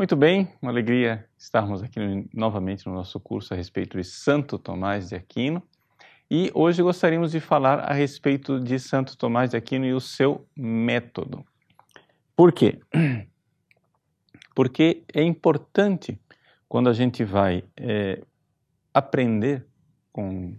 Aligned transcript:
Muito 0.00 0.16
bem, 0.16 0.48
uma 0.62 0.70
alegria 0.70 1.26
estarmos 1.36 1.82
aqui 1.82 2.00
novamente 2.32 2.86
no 2.86 2.94
nosso 2.94 3.20
curso 3.20 3.52
a 3.52 3.56
respeito 3.58 3.98
de 3.98 4.04
Santo 4.04 4.58
Tomás 4.58 5.10
de 5.10 5.14
Aquino. 5.14 5.62
E 6.30 6.50
hoje 6.54 6.82
gostaríamos 6.82 7.32
de 7.32 7.38
falar 7.38 7.80
a 7.80 7.92
respeito 7.92 8.58
de 8.58 8.78
Santo 8.78 9.14
Tomás 9.14 9.50
de 9.50 9.58
Aquino 9.58 9.84
e 9.84 9.92
o 9.92 10.00
seu 10.00 10.48
método. 10.56 11.44
Por 12.34 12.50
quê? 12.50 12.80
Porque 14.56 15.04
é 15.12 15.22
importante 15.22 16.18
quando 16.66 16.88
a 16.88 16.94
gente 16.94 17.22
vai 17.22 17.62
é, 17.76 18.22
aprender 18.94 19.66
com 20.10 20.56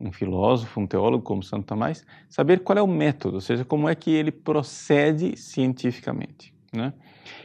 um 0.00 0.10
filósofo, 0.10 0.80
um 0.80 0.86
teólogo 0.88 1.22
como 1.22 1.44
Santo 1.44 1.66
Tomás, 1.66 2.04
saber 2.28 2.58
qual 2.64 2.76
é 2.76 2.82
o 2.82 2.88
método, 2.88 3.36
ou 3.36 3.40
seja, 3.40 3.64
como 3.64 3.88
é 3.88 3.94
que 3.94 4.10
ele 4.10 4.32
procede 4.32 5.36
cientificamente. 5.36 6.53
Né? 6.74 6.92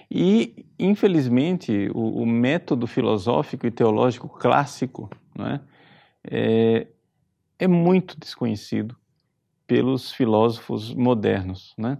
E, 0.10 0.66
infelizmente, 0.80 1.90
o, 1.94 2.24
o, 2.24 2.26
método 2.26 2.88
filosófico 2.88 3.68
e 3.68 3.72
teológico 3.72 4.28
clássico 4.28 5.10
né, 5.38 5.62
é, 6.24 6.88
é, 7.60 7.68
muito 7.68 8.20
desconhecido 8.20 8.96
pelos 9.68 10.12
filósofos 10.12 10.94
modernos. 10.96 11.76
Né? 11.78 11.98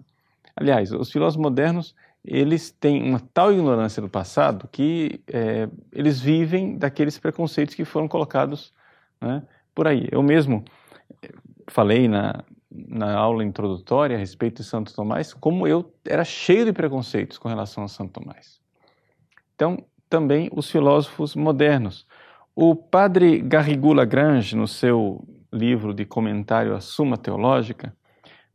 Aliás, 0.56 0.92
os 0.92 1.12
filósofos 1.12 1.42
modernos 1.42 1.96
eles 2.26 2.72
têm 2.72 3.02
uma 3.02 3.20
tal 3.34 3.54
ignorância 3.54 4.02
do 4.02 4.10
passado 4.10 4.68
que 4.72 5.22
é, 5.28 5.70
eles 5.92 6.20
vivem 6.20 6.78
daqueles 6.78 7.18
preconceitos 7.18 7.76
que 7.76 7.86
foram 7.86 8.08
colocados 8.08 8.74
né, 9.22 9.44
por 9.74 9.88
aí. 9.88 10.08
Eu 10.12 10.24
mesmo 10.24 10.66
falei 11.68 12.08
na, 12.08 12.44
na 12.72 13.16
aula 13.16 13.44
introdutória 13.44 14.16
a 14.16 14.20
respeito 14.20 14.62
de 14.62 14.68
Santo 14.68 14.94
Tomás, 14.94 15.34
como 15.34 15.68
eu 15.68 15.94
era 16.06 16.24
cheio 16.24 16.66
de 16.66 16.74
preconceitos 16.74 17.38
com 17.38 17.50
relação 17.50 17.84
a 17.84 17.88
Santo 17.88 18.22
Tomás. 18.22 18.60
Então, 19.56 19.78
também 20.10 20.50
os 20.54 20.70
filósofos 20.70 21.36
modernos. 21.36 22.08
O 22.56 22.76
padre 22.76 23.40
Garrigou 23.40 23.94
Lagrange, 23.94 24.56
no 24.56 24.68
seu 24.68 25.24
livro 25.52 25.94
de 25.94 26.06
comentário 26.06 26.76
à 26.76 26.82
Suma 26.82 27.18
Teológica, 27.18 27.96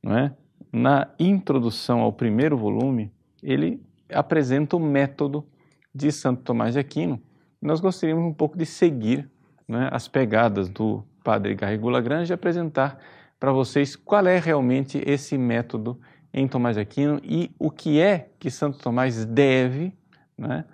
não 0.03 0.17
é? 0.17 0.35
na 0.73 1.09
introdução 1.19 2.01
ao 2.01 2.13
primeiro 2.13 2.57
volume, 2.57 3.13
ele 3.43 3.81
apresenta 4.13 4.77
o 4.77 4.81
método 4.81 5.47
de 5.95 6.11
Santo 6.11 6.43
Tomás 6.43 6.75
de 6.75 6.81
Aquino. 6.81 7.23
Nós 7.63 7.81
gostaríamos 7.81 8.25
um 8.25 8.35
pouco 8.35 8.59
de 8.59 8.67
seguir 8.67 9.31
é? 9.69 9.89
as 9.93 10.09
pegadas 10.09 10.69
do 10.69 11.05
padre 11.23 11.55
Garrigou 11.55 11.91
Lagrange 11.91 12.33
e 12.33 12.35
apresentar 12.35 12.99
para 13.45 13.53
vocês 13.53 13.95
qual 13.95 14.27
é 14.27 14.39
realmente 14.39 15.03
esse 15.07 15.37
método 15.37 16.01
em 16.33 16.49
Tomás 16.49 16.77
de 16.77 16.81
Aquino 16.81 17.21
e 17.23 17.55
o 17.59 17.71
que 17.71 18.01
é 18.01 18.31
que 18.39 18.51
Santo 18.51 18.79
Tomás 18.79 19.27
deve 19.27 19.93
né, 20.37 20.65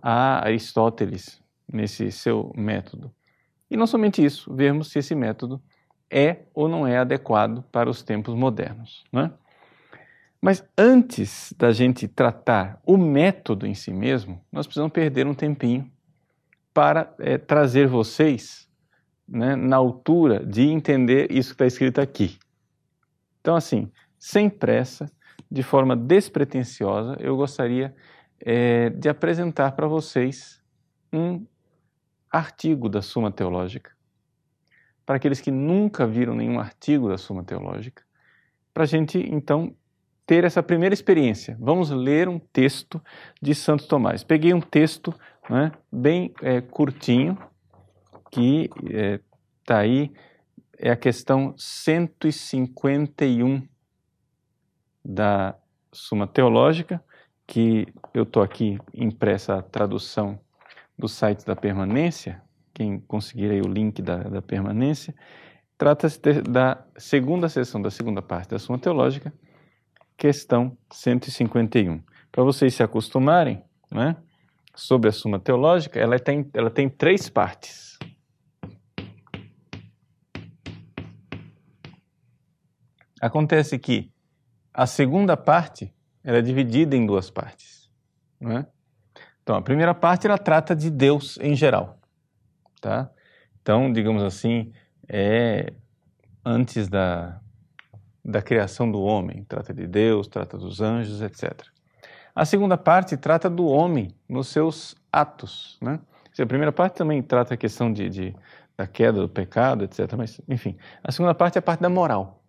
a 0.00 0.44
Aristóteles 0.44 1.42
nesse 1.66 2.12
seu 2.12 2.52
método. 2.56 3.12
E 3.68 3.76
não 3.76 3.88
somente 3.88 4.24
isso, 4.24 4.54
vermos 4.54 4.92
se 4.92 5.00
esse 5.00 5.16
método 5.16 5.60
é 6.08 6.42
ou 6.54 6.68
não 6.68 6.86
é 6.86 6.96
adequado 6.96 7.64
para 7.72 7.90
os 7.90 8.04
tempos 8.04 8.36
modernos. 8.36 9.02
Né? 9.12 9.32
Mas 10.40 10.64
antes 10.78 11.52
da 11.58 11.72
gente 11.72 12.06
tratar 12.06 12.80
o 12.86 12.96
método 12.96 13.66
em 13.66 13.74
si 13.74 13.92
mesmo, 13.92 14.40
nós 14.52 14.64
precisamos 14.64 14.92
perder 14.92 15.26
um 15.26 15.34
tempinho 15.34 15.90
para 16.72 17.12
é, 17.18 17.36
trazer 17.36 17.88
vocês 17.88 18.68
né, 19.32 19.56
na 19.56 19.76
altura 19.76 20.44
de 20.44 20.68
entender 20.68 21.32
isso 21.32 21.48
que 21.50 21.54
está 21.54 21.66
escrito 21.66 22.00
aqui. 22.00 22.38
Então, 23.40 23.56
assim, 23.56 23.90
sem 24.18 24.50
pressa, 24.50 25.10
de 25.50 25.62
forma 25.62 25.96
despretensiosa, 25.96 27.16
eu 27.18 27.34
gostaria 27.34 27.94
é, 28.38 28.90
de 28.90 29.08
apresentar 29.08 29.72
para 29.72 29.86
vocês 29.86 30.62
um 31.10 31.44
artigo 32.30 32.88
da 32.88 33.00
Suma 33.00 33.32
Teológica. 33.32 33.90
Para 35.04 35.16
aqueles 35.16 35.40
que 35.40 35.50
nunca 35.50 36.06
viram 36.06 36.34
nenhum 36.34 36.60
artigo 36.60 37.08
da 37.08 37.16
Suma 37.16 37.42
Teológica, 37.42 38.02
para 38.72 38.84
a 38.84 38.86
gente, 38.86 39.18
então, 39.18 39.74
ter 40.26 40.44
essa 40.44 40.62
primeira 40.62 40.94
experiência. 40.94 41.56
Vamos 41.58 41.90
ler 41.90 42.28
um 42.28 42.38
texto 42.38 43.02
de 43.40 43.54
Santo 43.54 43.86
Tomás. 43.86 44.22
Peguei 44.22 44.54
um 44.54 44.60
texto 44.60 45.12
né, 45.50 45.72
bem 45.90 46.32
é, 46.40 46.60
curtinho, 46.60 47.36
que 48.32 48.68
está 49.62 49.78
é, 49.78 49.82
aí, 49.82 50.12
é 50.78 50.90
a 50.90 50.96
questão 50.96 51.54
151 51.56 53.62
da 55.04 55.54
Suma 55.92 56.26
Teológica, 56.26 57.04
que 57.46 57.86
eu 58.14 58.22
estou 58.22 58.42
aqui 58.42 58.78
impressa 58.94 59.56
a 59.56 59.62
tradução 59.62 60.40
do 60.98 61.06
site 61.06 61.44
da 61.44 61.54
permanência, 61.54 62.42
quem 62.72 62.98
conseguir 63.00 63.50
aí 63.50 63.60
o 63.60 63.68
link 63.68 64.00
da, 64.00 64.16
da 64.16 64.40
permanência, 64.40 65.14
trata-se 65.76 66.18
da 66.42 66.82
segunda 66.96 67.50
sessão, 67.50 67.82
da 67.82 67.90
segunda 67.90 68.22
parte 68.22 68.50
da 68.50 68.58
Suma 68.58 68.78
Teológica, 68.78 69.30
questão 70.16 70.76
151. 70.90 72.02
Para 72.30 72.42
vocês 72.42 72.74
se 72.74 72.82
acostumarem, 72.82 73.62
né, 73.90 74.16
sobre 74.74 75.10
a 75.10 75.12
Suma 75.12 75.38
Teológica, 75.38 76.00
ela 76.00 76.18
tem, 76.18 76.48
ela 76.54 76.70
tem 76.70 76.88
três 76.88 77.28
partes. 77.28 77.91
Acontece 83.22 83.78
que 83.78 84.10
a 84.74 84.84
segunda 84.84 85.36
parte 85.36 85.94
ela 86.24 86.38
é 86.38 86.42
dividida 86.42 86.96
em 86.96 87.06
duas 87.06 87.30
partes. 87.30 87.88
É? 88.40 88.66
Então, 89.44 89.54
a 89.54 89.62
primeira 89.62 89.94
parte 89.94 90.26
ela 90.26 90.36
trata 90.36 90.74
de 90.74 90.90
Deus 90.90 91.38
em 91.40 91.54
geral. 91.54 92.00
Tá? 92.80 93.08
Então, 93.60 93.92
digamos 93.92 94.24
assim, 94.24 94.72
é 95.08 95.72
antes 96.44 96.88
da, 96.88 97.40
da 98.24 98.42
criação 98.42 98.90
do 98.90 99.00
homem. 99.00 99.44
Trata 99.44 99.72
de 99.72 99.86
Deus, 99.86 100.26
trata 100.26 100.58
dos 100.58 100.80
anjos, 100.80 101.22
etc. 101.22 101.62
A 102.34 102.44
segunda 102.44 102.76
parte 102.76 103.16
trata 103.16 103.48
do 103.48 103.66
homem 103.66 104.12
nos 104.28 104.48
seus 104.48 104.96
atos. 105.12 105.78
Né? 105.80 106.00
A 106.36 106.46
primeira 106.46 106.72
parte 106.72 106.96
também 106.96 107.22
trata 107.22 107.54
a 107.54 107.56
questão 107.56 107.92
de, 107.92 108.08
de, 108.08 108.36
da 108.76 108.84
queda 108.88 109.20
do 109.20 109.28
pecado, 109.28 109.84
etc. 109.84 110.12
Mas, 110.18 110.40
enfim, 110.48 110.76
a 111.04 111.12
segunda 111.12 111.36
parte 111.36 111.56
é 111.56 111.60
a 111.60 111.62
parte 111.62 111.82
da 111.82 111.88
moral 111.88 112.41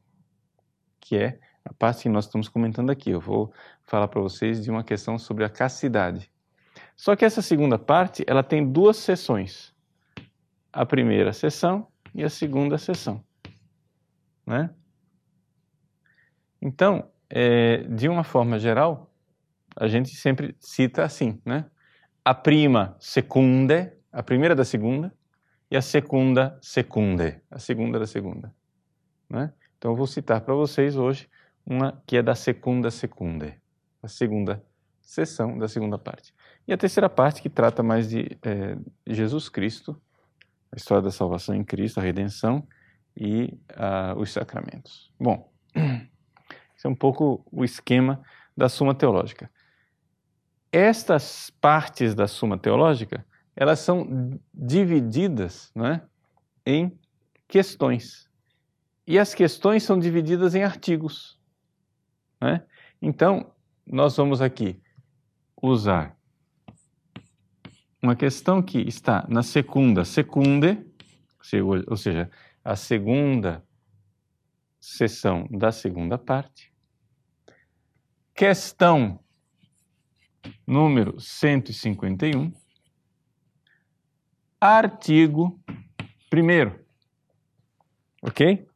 que 1.03 1.17
é 1.17 1.39
a 1.65 1.73
parte 1.73 2.03
que 2.03 2.09
nós 2.09 2.25
estamos 2.25 2.47
comentando 2.47 2.89
aqui. 2.89 3.11
Eu 3.11 3.19
vou 3.19 3.53
falar 3.83 4.07
para 4.07 4.21
vocês 4.21 4.63
de 4.63 4.71
uma 4.71 4.83
questão 4.83 5.19
sobre 5.19 5.43
a 5.43 5.49
castidade. 5.49 6.31
Só 6.95 7.15
que 7.15 7.25
essa 7.25 7.41
segunda 7.41 7.77
parte, 7.77 8.23
ela 8.25 8.41
tem 8.41 8.65
duas 8.65 8.97
sessões. 8.97 9.73
A 10.71 10.85
primeira 10.85 11.33
sessão 11.33 11.87
e 12.15 12.23
a 12.23 12.29
segunda 12.29 12.77
sessão. 12.77 13.23
Né? 14.45 14.69
Então, 16.61 17.09
é, 17.29 17.83
de 17.83 18.07
uma 18.07 18.23
forma 18.23 18.57
geral, 18.57 19.11
a 19.75 19.87
gente 19.87 20.09
sempre 20.15 20.55
cita 20.59 21.03
assim, 21.03 21.41
né? 21.45 21.65
A 22.23 22.33
prima 22.33 22.95
secunde, 22.99 23.91
a 24.11 24.23
primeira 24.23 24.55
da 24.55 24.63
segunda, 24.63 25.13
e 25.69 25.75
a 25.75 25.81
segunda 25.81 26.57
secunde, 26.61 27.41
a 27.49 27.59
segunda 27.59 27.99
da 27.99 28.05
segunda. 28.05 28.53
Né? 29.29 29.51
Então 29.83 29.91
eu 29.91 29.97
vou 29.97 30.07
citar 30.07 30.39
para 30.39 30.53
vocês 30.53 30.95
hoje 30.95 31.29
uma 31.65 32.01
que 32.07 32.15
é 32.15 32.23
da 32.23 32.35
segunda 32.35 32.89
secunde, 32.89 33.53
a 34.01 34.07
segunda 34.07 34.63
sessão 35.01 35.57
da 35.57 35.67
segunda 35.67 35.97
parte. 35.97 36.33
E 36.65 36.71
a 36.71 36.77
terceira 36.77 37.09
parte 37.09 37.41
que 37.41 37.49
trata 37.49 37.83
mais 37.83 38.07
de 38.07 38.37
é, 38.43 38.77
Jesus 39.05 39.49
Cristo, 39.49 40.01
a 40.71 40.77
história 40.77 41.03
da 41.03 41.11
salvação 41.11 41.53
em 41.53 41.65
Cristo, 41.65 41.99
a 41.99 42.01
redenção 42.01 42.65
e 43.13 43.59
uh, 43.71 44.17
os 44.17 44.31
sacramentos. 44.31 45.11
Bom, 45.19 45.51
esse 45.75 46.87
é 46.87 46.89
um 46.89 46.95
pouco 46.95 47.45
o 47.51 47.65
esquema 47.65 48.23
da 48.55 48.69
Suma 48.69 48.95
Teológica. 48.95 49.51
Estas 50.71 51.49
partes 51.59 52.15
da 52.15 52.25
Suma 52.25 52.57
Teológica, 52.57 53.25
elas 53.53 53.79
são 53.79 54.39
divididas 54.53 55.73
né, 55.75 56.03
em 56.65 56.97
questões. 57.49 58.31
E 59.05 59.19
as 59.19 59.33
questões 59.33 59.83
são 59.83 59.99
divididas 59.99 60.55
em 60.55 60.63
artigos. 60.63 61.39
Né? 62.41 62.65
Então, 63.01 63.51
nós 63.85 64.15
vamos 64.15 64.41
aqui 64.41 64.81
usar 65.61 66.17
uma 68.01 68.15
questão 68.15 68.61
que 68.61 68.79
está 68.79 69.25
na 69.29 69.43
segunda 69.43 70.03
secunde, 70.03 70.85
ou 71.87 71.97
seja, 71.97 72.29
a 72.63 72.75
segunda 72.75 73.65
sessão 74.79 75.47
da 75.49 75.71
segunda 75.71 76.17
parte. 76.17 76.73
Questão 78.35 79.19
número 80.67 81.19
151, 81.19 82.51
artigo 84.59 85.61
1. 86.33 86.83
Ok? 88.21 88.67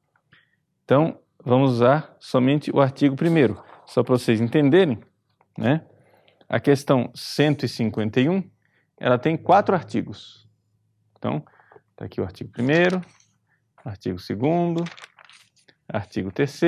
Então, 0.87 1.19
vamos 1.43 1.71
usar 1.71 2.15
somente 2.17 2.71
o 2.71 2.79
artigo 2.79 3.13
1, 3.13 3.57
só 3.85 4.03
para 4.03 4.17
vocês 4.17 4.39
entenderem, 4.39 4.97
né? 5.57 5.85
A 6.47 6.61
questão 6.61 7.11
151, 7.13 8.41
ela 8.97 9.17
tem 9.17 9.35
quatro 9.35 9.75
artigos. 9.75 10.47
Então, 11.17 11.43
está 11.91 12.05
aqui 12.05 12.21
o 12.21 12.23
artigo 12.23 12.51
1, 12.57 13.01
artigo 13.83 14.17
2, 14.17 14.89
artigo 15.89 16.31
3 16.31 16.61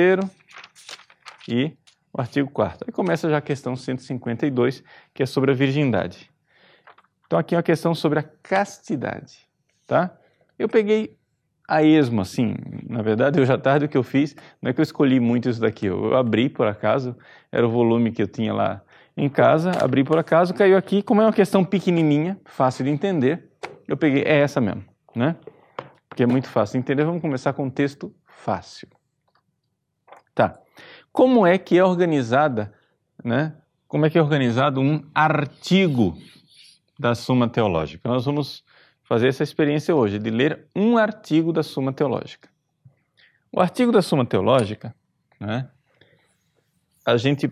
e 1.48 1.74
o 2.12 2.20
artigo 2.20 2.50
4 2.50 2.84
Aí 2.86 2.92
começa 2.92 3.30
já 3.30 3.38
a 3.38 3.40
questão 3.40 3.74
152, 3.74 4.84
que 5.14 5.22
é 5.22 5.26
sobre 5.26 5.52
a 5.52 5.54
virgindade. 5.54 6.30
Então 7.24 7.38
aqui 7.38 7.54
é 7.54 7.56
uma 7.56 7.62
questão 7.62 7.94
sobre 7.94 8.18
a 8.18 8.22
castidade, 8.22 9.48
tá? 9.86 10.14
Eu 10.58 10.68
peguei 10.68 11.18
a 11.70 11.84
esmo, 11.84 12.20
assim, 12.20 12.56
na 12.88 13.00
verdade, 13.00 13.38
eu 13.38 13.46
já 13.46 13.56
tarde 13.56 13.84
o 13.84 13.88
que 13.88 13.96
eu 13.96 14.02
fiz, 14.02 14.34
não 14.60 14.68
é 14.68 14.72
que 14.74 14.80
eu 14.80 14.82
escolhi 14.82 15.20
muito 15.20 15.48
isso 15.48 15.60
daqui, 15.60 15.86
eu 15.86 16.16
abri 16.16 16.48
por 16.48 16.66
acaso, 16.66 17.16
era 17.52 17.64
o 17.64 17.70
volume 17.70 18.10
que 18.10 18.20
eu 18.20 18.26
tinha 18.26 18.52
lá 18.52 18.82
em 19.16 19.28
casa, 19.28 19.70
abri 19.80 20.02
por 20.02 20.18
acaso, 20.18 20.52
caiu 20.52 20.76
aqui, 20.76 21.00
como 21.00 21.20
é 21.20 21.24
uma 21.24 21.32
questão 21.32 21.64
pequenininha, 21.64 22.40
fácil 22.44 22.84
de 22.84 22.90
entender, 22.90 23.48
eu 23.86 23.96
peguei, 23.96 24.24
é 24.24 24.40
essa 24.40 24.60
mesmo, 24.60 24.84
né? 25.14 25.36
Porque 26.08 26.24
é 26.24 26.26
muito 26.26 26.48
fácil 26.48 26.72
de 26.72 26.78
entender, 26.78 27.04
vamos 27.04 27.22
começar 27.22 27.52
com 27.52 27.66
um 27.66 27.70
texto 27.70 28.12
fácil. 28.26 28.88
Tá. 30.34 30.58
Como 31.12 31.46
é 31.46 31.56
que 31.56 31.78
é 31.78 31.84
organizada, 31.84 32.74
né? 33.22 33.54
Como 33.86 34.06
é 34.06 34.10
que 34.10 34.18
é 34.18 34.22
organizado 34.22 34.80
um 34.80 35.04
artigo 35.14 36.18
da 36.98 37.14
Suma 37.14 37.48
Teológica? 37.48 38.08
Nós 38.08 38.24
vamos 38.24 38.64
fazer 39.10 39.26
essa 39.26 39.42
experiência 39.42 39.92
hoje 39.92 40.20
de 40.20 40.30
ler 40.30 40.68
um 40.74 40.96
artigo 40.96 41.52
da 41.52 41.64
Suma 41.64 41.92
Teológica. 41.92 42.48
O 43.50 43.60
artigo 43.60 43.90
da 43.90 44.00
Suma 44.02 44.24
Teológica, 44.24 44.94
né? 45.40 45.68
A 47.04 47.16
gente 47.16 47.50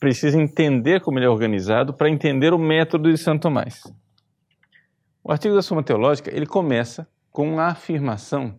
precisa 0.00 0.40
entender 0.40 1.02
como 1.02 1.18
ele 1.18 1.26
é 1.26 1.28
organizado 1.28 1.92
para 1.92 2.08
entender 2.08 2.54
o 2.54 2.58
método 2.58 3.12
de 3.12 3.18
Santo 3.18 3.42
Tomás. 3.42 3.82
O 5.22 5.30
artigo 5.30 5.54
da 5.54 5.60
Suma 5.60 5.82
Teológica, 5.82 6.34
ele 6.34 6.46
começa 6.46 7.06
com 7.30 7.52
uma 7.52 7.66
afirmação 7.66 8.58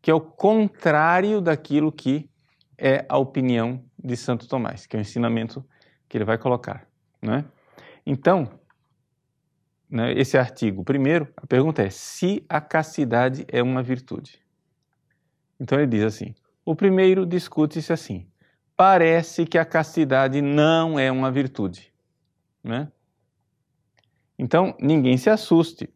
que 0.00 0.08
é 0.08 0.14
o 0.14 0.20
contrário 0.20 1.40
daquilo 1.40 1.90
que 1.90 2.30
é 2.78 3.04
a 3.08 3.18
opinião 3.18 3.84
de 3.98 4.16
Santo 4.16 4.46
Tomás, 4.46 4.86
que 4.86 4.94
é 4.94 5.00
o 5.00 5.02
ensinamento 5.02 5.64
que 6.08 6.16
ele 6.16 6.24
vai 6.24 6.38
colocar. 6.38 6.86
Né? 7.20 7.44
Então, 8.06 8.48
né, 9.92 10.10
esse 10.14 10.38
artigo, 10.38 10.82
primeiro, 10.82 11.28
a 11.36 11.46
pergunta 11.46 11.82
é 11.82 11.90
se 11.90 12.42
a 12.48 12.62
castidade 12.62 13.44
é 13.46 13.62
uma 13.62 13.82
virtude. 13.82 14.40
Então 15.60 15.78
ele 15.78 15.86
diz 15.86 16.02
assim: 16.02 16.34
o 16.64 16.74
primeiro 16.74 17.26
discute-se 17.26 17.92
assim: 17.92 18.26
parece 18.74 19.44
que 19.44 19.58
a 19.58 19.66
castidade 19.66 20.40
não 20.40 20.98
é 20.98 21.12
uma 21.12 21.30
virtude. 21.30 21.92
Né? 22.64 22.90
Então, 24.38 24.74
ninguém 24.80 25.18
se 25.18 25.28
assuste. 25.28 25.92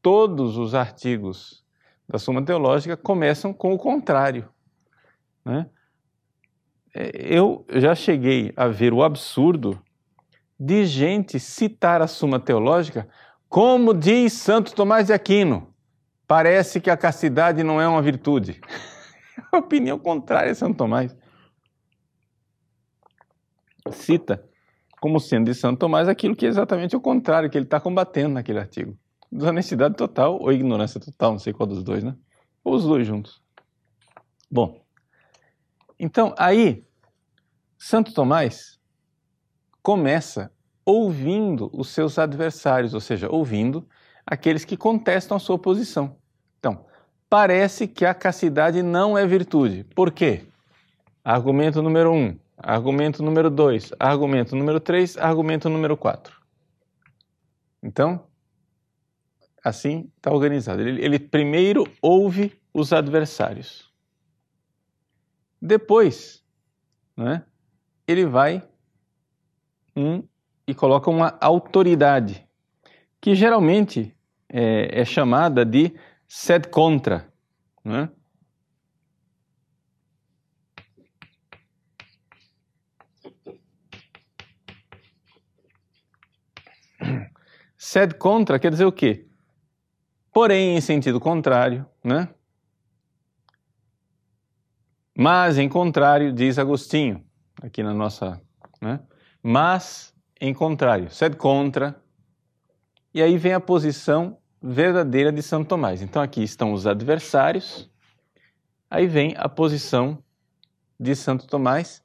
Todos 0.00 0.56
os 0.56 0.74
artigos 0.74 1.62
da 2.08 2.18
Suma 2.18 2.42
Teológica 2.42 2.96
começam 2.96 3.52
com 3.52 3.74
o 3.74 3.78
contrário. 3.78 4.48
Né? 5.44 5.68
É, 6.94 7.10
eu 7.14 7.66
já 7.68 7.94
cheguei 7.94 8.50
a 8.56 8.66
ver 8.66 8.94
o 8.94 9.02
absurdo 9.02 9.78
de 10.58 10.86
gente 10.86 11.38
citar 11.38 12.00
a 12.00 12.06
Suma 12.06 12.40
Teológica 12.40 13.06
como 13.48 13.94
diz 13.94 14.32
Santo 14.32 14.74
Tomás 14.74 15.06
de 15.06 15.12
Aquino. 15.12 15.72
Parece 16.26 16.80
que 16.80 16.90
a 16.90 16.96
castidade 16.96 17.62
não 17.62 17.80
é 17.80 17.86
uma 17.86 18.02
virtude. 18.02 18.60
a 19.52 19.58
opinião 19.58 19.98
contrária 19.98 20.52
de 20.52 20.58
Santo 20.58 20.76
Tomás. 20.76 21.16
Cita 23.92 24.44
como 25.00 25.20
sendo 25.20 25.46
de 25.46 25.54
Santo 25.54 25.78
Tomás 25.78 26.08
aquilo 26.08 26.34
que 26.34 26.46
é 26.46 26.48
exatamente 26.48 26.96
o 26.96 27.00
contrário, 27.00 27.48
que 27.48 27.56
ele 27.56 27.66
está 27.66 27.78
combatendo 27.78 28.34
naquele 28.34 28.58
artigo 28.58 28.98
desonestidade 29.30 29.96
total 29.96 30.40
ou 30.40 30.52
ignorância 30.52 31.00
total, 31.00 31.32
não 31.32 31.38
sei 31.38 31.52
qual 31.52 31.66
dos 31.66 31.82
dois, 31.82 32.02
né? 32.02 32.16
Ou 32.64 32.74
os 32.74 32.84
dois 32.84 33.06
juntos. 33.06 33.42
Bom, 34.50 34.80
então 35.98 36.34
aí, 36.38 36.86
Santo 37.76 38.12
Tomás 38.12 38.78
começa 39.82 40.52
ouvindo 40.86 41.68
os 41.72 41.88
seus 41.88 42.16
adversários, 42.16 42.94
ou 42.94 43.00
seja, 43.00 43.28
ouvindo 43.28 43.86
aqueles 44.24 44.64
que 44.64 44.76
contestam 44.76 45.36
a 45.36 45.40
sua 45.40 45.58
posição. 45.58 46.16
Então, 46.60 46.86
parece 47.28 47.88
que 47.88 48.04
a 48.06 48.14
castidade 48.14 48.82
não 48.84 49.18
é 49.18 49.26
virtude. 49.26 49.82
Por 49.82 50.12
quê? 50.12 50.46
Argumento 51.24 51.82
número 51.82 52.12
um, 52.12 52.38
argumento 52.56 53.20
número 53.20 53.50
dois, 53.50 53.92
argumento 53.98 54.54
número 54.54 54.78
três, 54.78 55.16
argumento 55.16 55.68
número 55.68 55.96
quatro. 55.96 56.40
Então, 57.82 58.24
assim 59.62 60.08
está 60.16 60.30
organizado. 60.32 60.80
Ele, 60.80 61.04
ele 61.04 61.18
primeiro 61.18 61.84
ouve 62.00 62.56
os 62.72 62.92
adversários. 62.92 63.92
Depois, 65.60 66.44
né, 67.16 67.44
ele 68.06 68.24
vai 68.24 68.62
um, 69.96 70.22
e 70.66 70.74
coloca 70.74 71.10
uma 71.10 71.36
autoridade, 71.40 72.46
que 73.20 73.34
geralmente 73.34 74.14
é, 74.48 75.00
é 75.00 75.04
chamada 75.04 75.64
de 75.64 75.94
sed 76.26 76.68
contra. 76.68 77.32
Né? 77.84 78.08
Sed 87.78 88.14
contra 88.14 88.58
quer 88.58 88.70
dizer 88.70 88.84
o 88.84 88.92
quê? 88.92 89.26
porém 90.36 90.76
em 90.76 90.82
sentido 90.82 91.18
contrário, 91.18 91.86
né? 92.04 92.28
Mas 95.16 95.56
em 95.56 95.66
contrário, 95.66 96.30
diz 96.30 96.58
Agostinho, 96.58 97.24
aqui 97.62 97.82
na 97.82 97.94
nossa, 97.94 98.38
né? 98.82 99.00
Mas 99.42 100.14
em 100.40 100.52
contrário, 100.52 101.10
sed 101.10 101.36
contra. 101.36 102.00
E 103.12 103.22
aí 103.22 103.38
vem 103.38 103.52
a 103.52 103.60
posição 103.60 104.38
verdadeira 104.62 105.32
de 105.32 105.42
Santo 105.42 105.68
Tomás. 105.68 106.02
Então 106.02 106.20
aqui 106.20 106.42
estão 106.42 106.72
os 106.72 106.86
adversários. 106.86 107.90
Aí 108.90 109.06
vem 109.06 109.34
a 109.36 109.48
posição 109.48 110.22
de 110.98 111.14
Santo 111.14 111.46
Tomás 111.46 112.02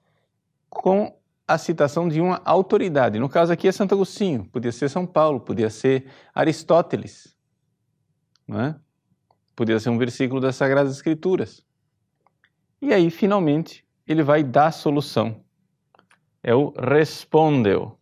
com 0.70 1.16
a 1.48 1.58
citação 1.58 2.08
de 2.08 2.22
uma 2.22 2.42
autoridade. 2.46 3.20
No 3.20 3.28
caso 3.28 3.52
aqui 3.52 3.68
é 3.68 3.72
Santo 3.72 3.94
Agostinho, 3.94 4.46
podia 4.46 4.72
ser 4.72 4.90
São 4.90 5.06
Paulo, 5.06 5.42
podia 5.42 5.70
ser 5.70 6.08
Aristóteles 6.34 7.36
não 8.52 8.60
é? 8.60 8.76
Podia 9.56 9.80
ser 9.80 9.90
um 9.90 9.98
versículo 9.98 10.42
das 10.42 10.58
Sagradas 10.58 10.94
Escrituras. 10.94 11.66
E 12.82 12.94
aí, 12.94 13.10
finalmente, 13.10 13.86
ele 14.06 14.24
vai 14.24 14.44
dar 14.44 14.68
a 14.68 14.72
solução. 14.72 15.44
É 16.44 16.54
o 16.54 16.72
respondeu. 16.72 17.98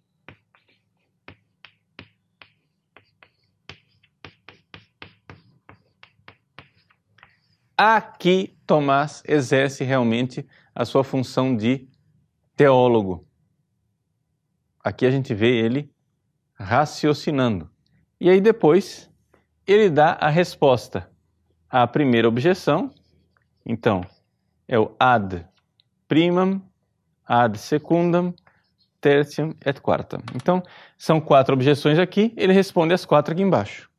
Aqui 7.81 8.57
Tomás 8.67 9.24
exerce 9.25 9.86
realmente 9.86 10.45
a 10.75 10.83
sua 10.83 11.01
função 11.01 11.55
de 11.55 11.88
teólogo. 12.53 13.25
Aqui 14.83 15.05
a 15.05 15.12
gente 15.12 15.33
vê 15.33 15.55
ele 15.55 15.89
raciocinando. 16.55 17.69
E 18.19 18.29
aí 18.29 18.41
depois 18.41 19.09
ele 19.65 19.89
dá 19.89 20.17
a 20.19 20.27
resposta 20.27 21.09
à 21.69 21.88
primeira 21.88 22.27
objeção. 22.27 22.93
Então, 23.65 24.03
é 24.67 24.77
o 24.77 24.93
ad 25.00 25.48
primam, 26.05 26.62
ad 27.25 27.57
secundam, 27.57 28.33
tertium 29.00 29.55
et 29.65 29.79
quartam. 29.79 30.19
Então, 30.36 30.62
são 30.98 31.21
quatro 31.21 31.53
objeções 31.53 31.98
aqui, 31.98 32.33
ele 32.36 32.51
responde 32.51 32.93
as 32.93 33.05
quatro 33.05 33.33
aqui 33.33 33.41
embaixo. 33.41 33.89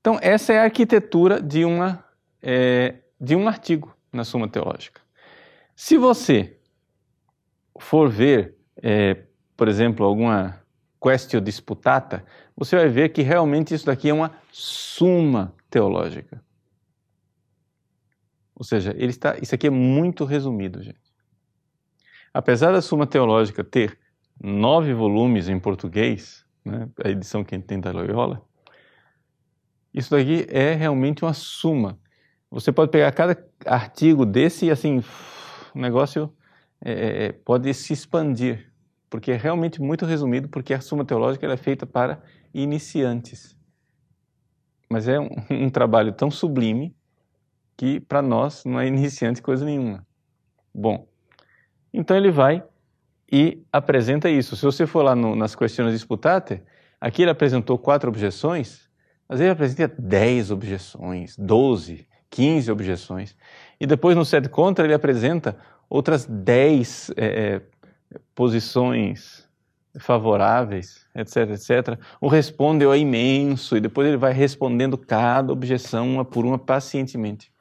Então, 0.00 0.18
essa 0.20 0.52
é 0.52 0.58
a 0.58 0.64
arquitetura 0.64 1.40
de, 1.40 1.64
uma, 1.64 2.04
é, 2.42 2.96
de 3.20 3.34
um 3.34 3.48
artigo 3.48 3.96
na 4.12 4.24
Suma 4.24 4.48
Teológica. 4.48 5.00
Se 5.74 5.96
você 5.96 6.58
for 7.78 8.08
ver, 8.08 8.56
é, 8.82 9.24
por 9.56 9.68
exemplo, 9.68 10.04
alguma 10.06 10.60
questio 11.00 11.40
disputata, 11.40 12.24
você 12.56 12.76
vai 12.76 12.88
ver 12.88 13.10
que 13.10 13.22
realmente 13.22 13.74
isso 13.74 13.86
daqui 13.86 14.08
é 14.08 14.14
uma 14.14 14.32
suma 14.50 15.54
teológica. 15.70 16.42
Ou 18.54 18.64
seja, 18.64 18.94
ele 18.96 19.10
está, 19.10 19.36
isso 19.38 19.54
aqui 19.54 19.66
é 19.66 19.70
muito 19.70 20.24
resumido, 20.24 20.82
gente. 20.82 21.14
Apesar 22.32 22.72
da 22.72 22.80
Suma 22.80 23.06
Teológica 23.06 23.62
ter 23.62 23.98
nove 24.42 24.94
volumes 24.94 25.48
em 25.48 25.60
português, 25.60 26.44
né, 26.64 26.88
a 27.04 27.10
edição 27.10 27.44
que 27.44 27.58
tem 27.58 27.78
da 27.78 27.92
Loyola, 27.92 28.42
isso 29.92 30.10
daqui 30.10 30.46
é 30.48 30.74
realmente 30.74 31.24
uma 31.24 31.34
suma. 31.34 31.98
Você 32.56 32.72
pode 32.72 32.90
pegar 32.90 33.12
cada 33.12 33.36
artigo 33.66 34.24
desse 34.24 34.64
e 34.64 34.70
assim, 34.70 35.04
o 35.74 35.78
negócio 35.78 36.32
é, 36.82 36.90
é, 36.90 37.24
é, 37.26 37.32
pode 37.32 37.72
se 37.74 37.92
expandir, 37.92 38.72
porque 39.10 39.32
é 39.32 39.36
realmente 39.36 39.78
muito 39.78 40.06
resumido, 40.06 40.48
porque 40.48 40.72
a 40.72 40.80
Suma 40.80 41.04
Teológica 41.04 41.46
é 41.46 41.56
feita 41.58 41.84
para 41.84 42.22
iniciantes. 42.54 43.54
Mas 44.88 45.06
é 45.06 45.20
um, 45.20 45.28
um 45.66 45.68
trabalho 45.68 46.12
tão 46.12 46.30
sublime 46.30 46.96
que 47.76 48.00
para 48.00 48.22
nós 48.22 48.64
não 48.64 48.80
é 48.80 48.86
iniciante 48.86 49.42
coisa 49.42 49.62
nenhuma. 49.62 50.06
Bom, 50.74 51.06
então 51.92 52.16
ele 52.16 52.30
vai 52.30 52.64
e 53.30 53.62
apresenta 53.70 54.30
isso. 54.30 54.56
Se 54.56 54.64
você 54.64 54.86
for 54.86 55.02
lá 55.02 55.14
no, 55.14 55.36
nas 55.36 55.54
questões 55.54 55.92
disputate, 55.92 56.62
aqui 56.98 57.20
ele 57.20 57.30
apresentou 57.32 57.76
quatro 57.76 58.08
objeções, 58.08 58.88
mas 59.28 59.40
ele 59.40 59.50
apresenta 59.50 59.94
dez 59.98 60.50
objeções, 60.50 61.36
doze, 61.36 62.08
quinze 62.30 62.70
objeções. 62.70 63.36
E 63.80 63.86
depois 63.86 64.16
no 64.16 64.24
sede 64.24 64.48
contra 64.48 64.84
ele 64.84 64.94
apresenta 64.94 65.56
outras 65.88 66.26
dez 66.26 67.10
é, 67.16 67.26
é, 67.26 67.62
posições 68.34 69.46
favoráveis, 69.98 71.06
etc, 71.14 71.50
etc. 71.50 71.98
O 72.20 72.28
responde 72.28 72.84
é 72.84 72.98
imenso 72.98 73.76
e 73.76 73.80
depois 73.80 74.06
ele 74.06 74.16
vai 74.16 74.32
respondendo 74.32 74.98
cada 74.98 75.52
objeção 75.52 76.08
uma 76.14 76.24
por 76.24 76.44
uma 76.44 76.58
pacientemente. 76.58 77.52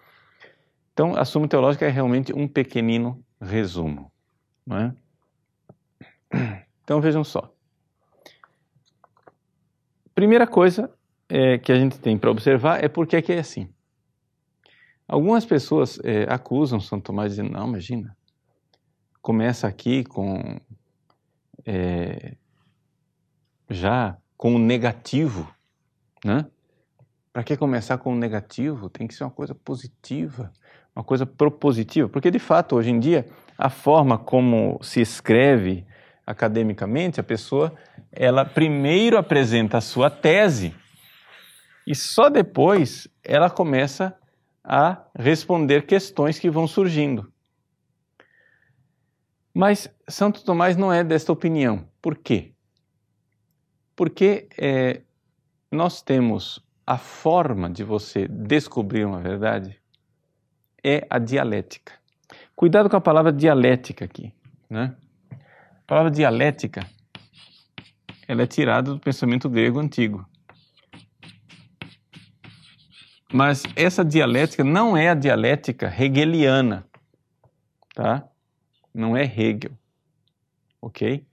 Então, 0.93 1.15
a 1.15 1.25
Suma 1.25 1.47
Teológica 1.47 1.85
é 1.85 1.89
realmente 1.89 2.33
um 2.33 2.47
pequenino 2.47 3.21
resumo. 3.41 4.11
Não 4.65 4.77
é? 4.77 4.93
Então, 6.83 7.01
vejam 7.01 7.23
só. 7.23 7.51
Primeira 10.13 10.45
coisa 10.45 10.89
é, 11.27 11.57
que 11.57 11.71
a 11.71 11.75
gente 11.75 11.99
tem 11.99 12.17
para 12.17 12.31
observar 12.31 12.83
é 12.83 12.87
por 12.87 13.07
que 13.07 13.17
é 13.31 13.39
assim. 13.39 13.69
Algumas 15.07 15.45
pessoas 15.45 15.99
é, 16.03 16.23
acusam 16.29 16.79
São 16.79 16.99
Tomás 16.99 17.31
dizendo, 17.31 17.51
não, 17.51 17.67
imagina, 17.67 18.15
começa 19.21 19.67
aqui 19.67 20.03
com 20.03 20.59
é, 21.65 22.35
já 23.69 24.17
com 24.37 24.55
o 24.55 24.59
negativo, 24.59 25.49
né? 26.23 26.45
Para 27.31 27.43
que 27.43 27.57
começar 27.57 27.97
com 27.97 28.13
o 28.13 28.15
negativo? 28.15 28.89
Tem 28.89 29.07
que 29.07 29.13
ser 29.13 29.23
uma 29.23 29.31
coisa 29.31 29.53
positiva 29.53 30.51
uma 30.95 31.03
coisa 31.03 31.25
propositiva, 31.25 32.07
porque 32.07 32.31
de 32.31 32.39
fato 32.39 32.75
hoje 32.75 32.89
em 32.89 32.99
dia 32.99 33.27
a 33.57 33.69
forma 33.69 34.17
como 34.17 34.79
se 34.81 35.01
escreve 35.01 35.85
academicamente, 36.25 37.19
a 37.19 37.23
pessoa 37.23 37.73
ela 38.11 38.45
primeiro 38.45 39.17
apresenta 39.17 39.77
a 39.77 39.81
sua 39.81 40.09
tese 40.09 40.73
e 41.85 41.93
só 41.93 42.29
depois 42.29 43.07
ela 43.23 43.49
começa 43.49 44.15
a 44.65 45.05
responder 45.17 45.85
questões 45.85 46.39
que 46.39 46.49
vão 46.49 46.67
surgindo. 46.67 47.31
Mas 49.53 49.89
Santo 50.07 50.43
Tomás 50.43 50.75
não 50.75 50.91
é 50.91 51.03
desta 51.03 51.31
opinião. 51.31 51.87
Por 52.01 52.17
quê? 52.17 52.51
Porque 53.95 54.49
é, 54.57 55.01
nós 55.71 56.01
temos 56.01 56.59
a 56.85 56.97
forma 56.97 57.69
de 57.69 57.83
você 57.83 58.27
descobrir 58.27 59.05
uma 59.05 59.21
verdade 59.21 59.79
é 60.83 61.07
a 61.09 61.17
dialética. 61.17 61.93
Cuidado 62.55 62.89
com 62.89 62.97
a 62.97 63.01
palavra 63.01 63.31
dialética 63.31 64.05
aqui. 64.05 64.33
Né? 64.69 64.95
A 65.31 65.87
palavra 65.87 66.11
dialética 66.11 66.85
ela 68.27 68.43
é 68.43 68.47
tirada 68.47 68.91
do 68.91 68.99
pensamento 68.99 69.49
grego 69.49 69.79
antigo. 69.79 70.27
Mas 73.35 73.63
essa 73.75 74.05
dialética 74.05 74.63
não 74.63 74.95
é 74.95 75.09
a 75.09 75.13
dialética 75.13 75.93
hegeliana, 75.93 76.87
tá? 77.93 78.25
Não 78.93 79.17
é 79.17 79.25
Hegel, 79.25 79.77
ok? 80.81 81.27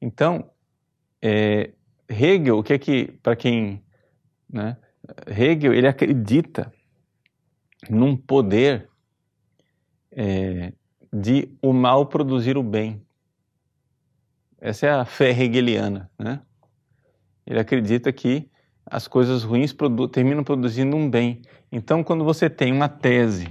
Então, 0.00 0.50
é, 1.20 1.74
Hegel, 2.08 2.56
o 2.56 2.62
que 2.62 2.72
é 2.72 2.78
que, 2.78 3.12
para 3.22 3.36
quem, 3.36 3.84
né? 4.48 4.78
Hegel, 5.26 5.74
ele 5.74 5.86
acredita 5.86 6.72
num 7.90 8.16
poder 8.16 8.88
é, 10.12 10.72
de 11.12 11.54
o 11.60 11.74
mal 11.74 12.06
produzir 12.06 12.56
o 12.56 12.62
bem. 12.62 13.04
Essa 14.58 14.86
é 14.86 14.90
a 14.92 15.04
fé 15.04 15.28
hegeliana. 15.28 16.10
Né? 16.18 16.40
Ele 17.46 17.60
acredita 17.60 18.10
que 18.14 18.50
as 18.86 19.08
coisas 19.08 19.42
ruins 19.42 19.72
produ 19.72 20.08
terminam 20.08 20.44
produzindo 20.44 20.96
um 20.96 21.08
bem. 21.08 21.42
Então, 21.70 22.04
quando 22.04 22.24
você 22.24 22.50
tem 22.50 22.72
uma 22.72 22.88
tese 22.88 23.48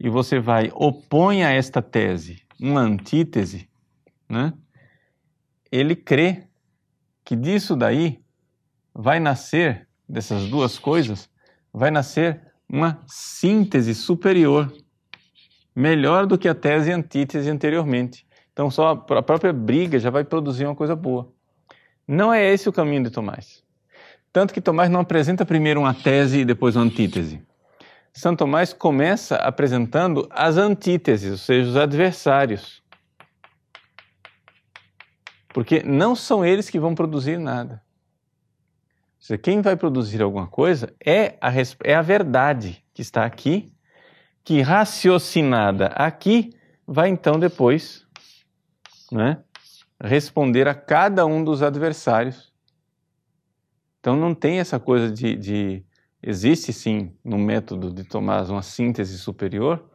e 0.00 0.08
você 0.08 0.38
vai 0.38 0.70
opõe 0.74 1.44
a 1.44 1.50
esta 1.50 1.82
tese 1.82 2.42
uma 2.60 2.80
antítese, 2.80 3.68
né? 4.28 4.52
ele 5.70 5.94
crê 5.94 6.44
que 7.24 7.36
disso 7.36 7.76
daí 7.76 8.20
vai 8.94 9.20
nascer, 9.20 9.86
dessas 10.08 10.48
duas 10.48 10.78
coisas, 10.78 11.30
vai 11.72 11.90
nascer 11.90 12.42
uma 12.68 13.02
síntese 13.06 13.94
superior, 13.94 14.72
melhor 15.74 16.26
do 16.26 16.36
que 16.36 16.48
a 16.48 16.54
tese 16.54 16.90
e 16.90 16.92
antítese 16.92 17.48
anteriormente. 17.48 18.26
Então, 18.52 18.70
só 18.70 18.88
a 18.88 19.22
própria 19.22 19.52
briga 19.52 19.98
já 19.98 20.10
vai 20.10 20.24
produzir 20.24 20.64
uma 20.64 20.74
coisa 20.74 20.96
boa. 20.96 21.32
Não 22.08 22.32
é 22.32 22.44
esse 22.52 22.68
o 22.68 22.72
caminho 22.72 23.04
de 23.04 23.10
Tomás. 23.10 23.62
Tanto 24.32 24.54
que 24.54 24.60
Tomás 24.60 24.88
não 24.88 25.00
apresenta 25.00 25.44
primeiro 25.44 25.80
uma 25.80 25.92
tese 25.92 26.38
e 26.38 26.44
depois 26.44 26.74
uma 26.74 26.84
antítese. 26.86 27.46
Santo 28.12 28.38
Tomás 28.38 28.72
começa 28.72 29.36
apresentando 29.36 30.26
as 30.30 30.56
antíteses, 30.56 31.30
ou 31.30 31.38
seja, 31.38 31.68
os 31.68 31.76
adversários. 31.76 32.82
Porque 35.48 35.82
não 35.82 36.16
são 36.16 36.44
eles 36.44 36.70
que 36.70 36.80
vão 36.80 36.94
produzir 36.94 37.38
nada 37.38 37.82
seja, 39.28 39.38
quem 39.38 39.60
vai 39.60 39.76
produzir 39.76 40.22
alguma 40.22 40.46
coisa 40.46 40.94
é 41.04 41.36
a, 41.40 41.52
é 41.84 41.94
a 41.94 42.02
verdade 42.02 42.82
que 42.94 43.02
está 43.02 43.24
aqui, 43.24 43.72
que 44.42 44.62
raciocinada 44.62 45.88
aqui, 45.88 46.50
vai 46.86 47.10
então 47.10 47.38
depois 47.38 48.06
né, 49.12 49.38
responder 50.00 50.68
a 50.68 50.74
cada 50.74 51.26
um 51.26 51.42
dos 51.42 51.62
adversários. 51.62 52.52
Então 54.00 54.16
não 54.16 54.34
tem 54.34 54.58
essa 54.58 54.78
coisa 54.78 55.10
de, 55.10 55.36
de. 55.36 55.84
Existe 56.22 56.72
sim 56.72 57.16
no 57.24 57.38
método 57.38 57.92
de 57.92 58.04
Tomás 58.04 58.50
uma 58.50 58.62
síntese 58.62 59.18
superior, 59.18 59.88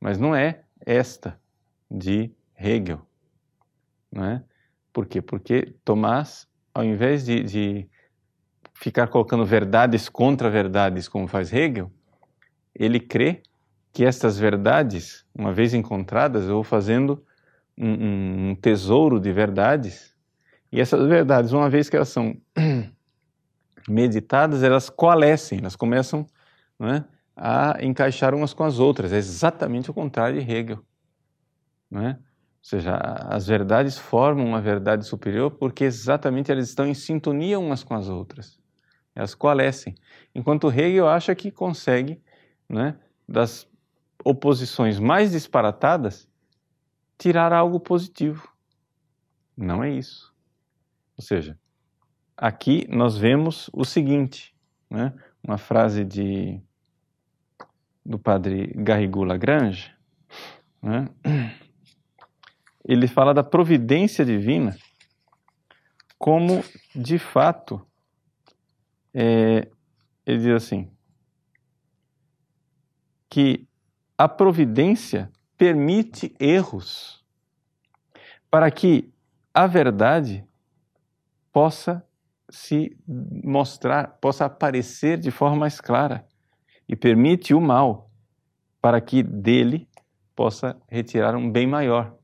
mas 0.00 0.18
não 0.18 0.34
é 0.34 0.62
esta 0.84 1.40
de 1.90 2.30
Hegel. 2.58 3.00
Não 4.10 4.24
é? 4.24 4.44
Por 4.92 5.06
quê? 5.06 5.20
Porque 5.20 5.74
Tomás, 5.84 6.48
ao 6.72 6.84
invés 6.84 7.24
de, 7.24 7.42
de 7.42 7.88
ficar 8.74 9.08
colocando 9.08 9.44
verdades 9.44 10.08
contra 10.08 10.50
verdades, 10.50 11.08
como 11.08 11.26
faz 11.26 11.52
Hegel, 11.52 11.90
ele 12.74 13.00
crê 13.00 13.42
que 13.92 14.04
estas 14.04 14.38
verdades, 14.38 15.24
uma 15.34 15.52
vez 15.52 15.72
encontradas, 15.72 16.44
eu 16.44 16.54
vou 16.54 16.64
fazendo 16.64 17.25
um, 17.78 18.50
um 18.50 18.54
tesouro 18.54 19.20
de 19.20 19.32
verdades, 19.32 20.14
e 20.70 20.80
essas 20.80 21.06
verdades, 21.06 21.52
uma 21.52 21.70
vez 21.70 21.88
que 21.88 21.96
elas 21.96 22.08
são 22.08 22.36
meditadas, 23.88 24.62
elas 24.62 24.90
coalescem, 24.90 25.58
elas 25.60 25.76
começam 25.76 26.26
é, 26.80 27.04
a 27.36 27.76
encaixar 27.82 28.34
umas 28.34 28.52
com 28.52 28.64
as 28.64 28.78
outras. 28.78 29.12
É 29.12 29.16
exatamente 29.16 29.90
o 29.90 29.94
contrário 29.94 30.40
de 30.40 30.50
Hegel. 30.50 30.84
É? 31.92 32.08
Ou 32.08 32.16
seja, 32.60 32.96
as 32.96 33.46
verdades 33.46 33.96
formam 33.96 34.44
uma 34.44 34.60
verdade 34.60 35.06
superior 35.06 35.52
porque 35.52 35.84
exatamente 35.84 36.50
elas 36.50 36.68
estão 36.68 36.84
em 36.84 36.94
sintonia 36.94 37.58
umas 37.58 37.84
com 37.84 37.94
as 37.94 38.08
outras 38.08 38.58
elas 39.16 39.34
coalescem. 39.34 39.94
Enquanto 40.34 40.70
Hegel 40.70 41.08
acha 41.08 41.34
que 41.34 41.50
consegue, 41.50 42.20
né, 42.68 42.96
das 43.26 43.66
oposições 44.22 44.98
mais 44.98 45.32
disparatadas, 45.32 46.28
tirar 47.18 47.52
algo 47.52 47.80
positivo. 47.80 48.48
Não 49.56 49.82
é 49.82 49.90
isso. 49.90 50.34
Ou 51.16 51.24
seja, 51.24 51.58
aqui 52.36 52.86
nós 52.88 53.16
vemos 53.16 53.70
o 53.72 53.84
seguinte, 53.84 54.54
né, 54.90 55.14
uma 55.42 55.56
frase 55.56 56.04
de, 56.04 56.60
do 58.04 58.18
padre 58.18 58.72
Garrigou 58.76 59.24
Lagrange, 59.24 59.94
né, 60.82 61.08
ele 62.84 63.08
fala 63.08 63.32
da 63.32 63.42
providência 63.42 64.24
divina 64.24 64.76
como 66.18 66.62
de 66.94 67.18
fato 67.18 67.86
é, 69.12 69.68
ele 70.24 70.38
diz 70.38 70.48
assim 70.48 70.90
que 73.28 73.66
a 74.16 74.28
providência 74.28 75.30
permite 75.56 76.34
erros 76.38 77.24
para 78.50 78.70
que 78.70 79.12
a 79.52 79.66
verdade 79.66 80.46
possa 81.52 82.06
se 82.48 82.96
mostrar, 83.06 84.18
possa 84.20 84.44
aparecer 84.44 85.18
de 85.18 85.30
forma 85.30 85.56
mais 85.56 85.80
clara 85.80 86.26
e 86.88 86.94
permite 86.94 87.54
o 87.54 87.60
mal 87.60 88.10
para 88.80 89.00
que 89.00 89.22
dele 89.22 89.88
possa 90.34 90.76
retirar 90.88 91.34
um 91.34 91.50
bem 91.50 91.66
maior. 91.66 92.16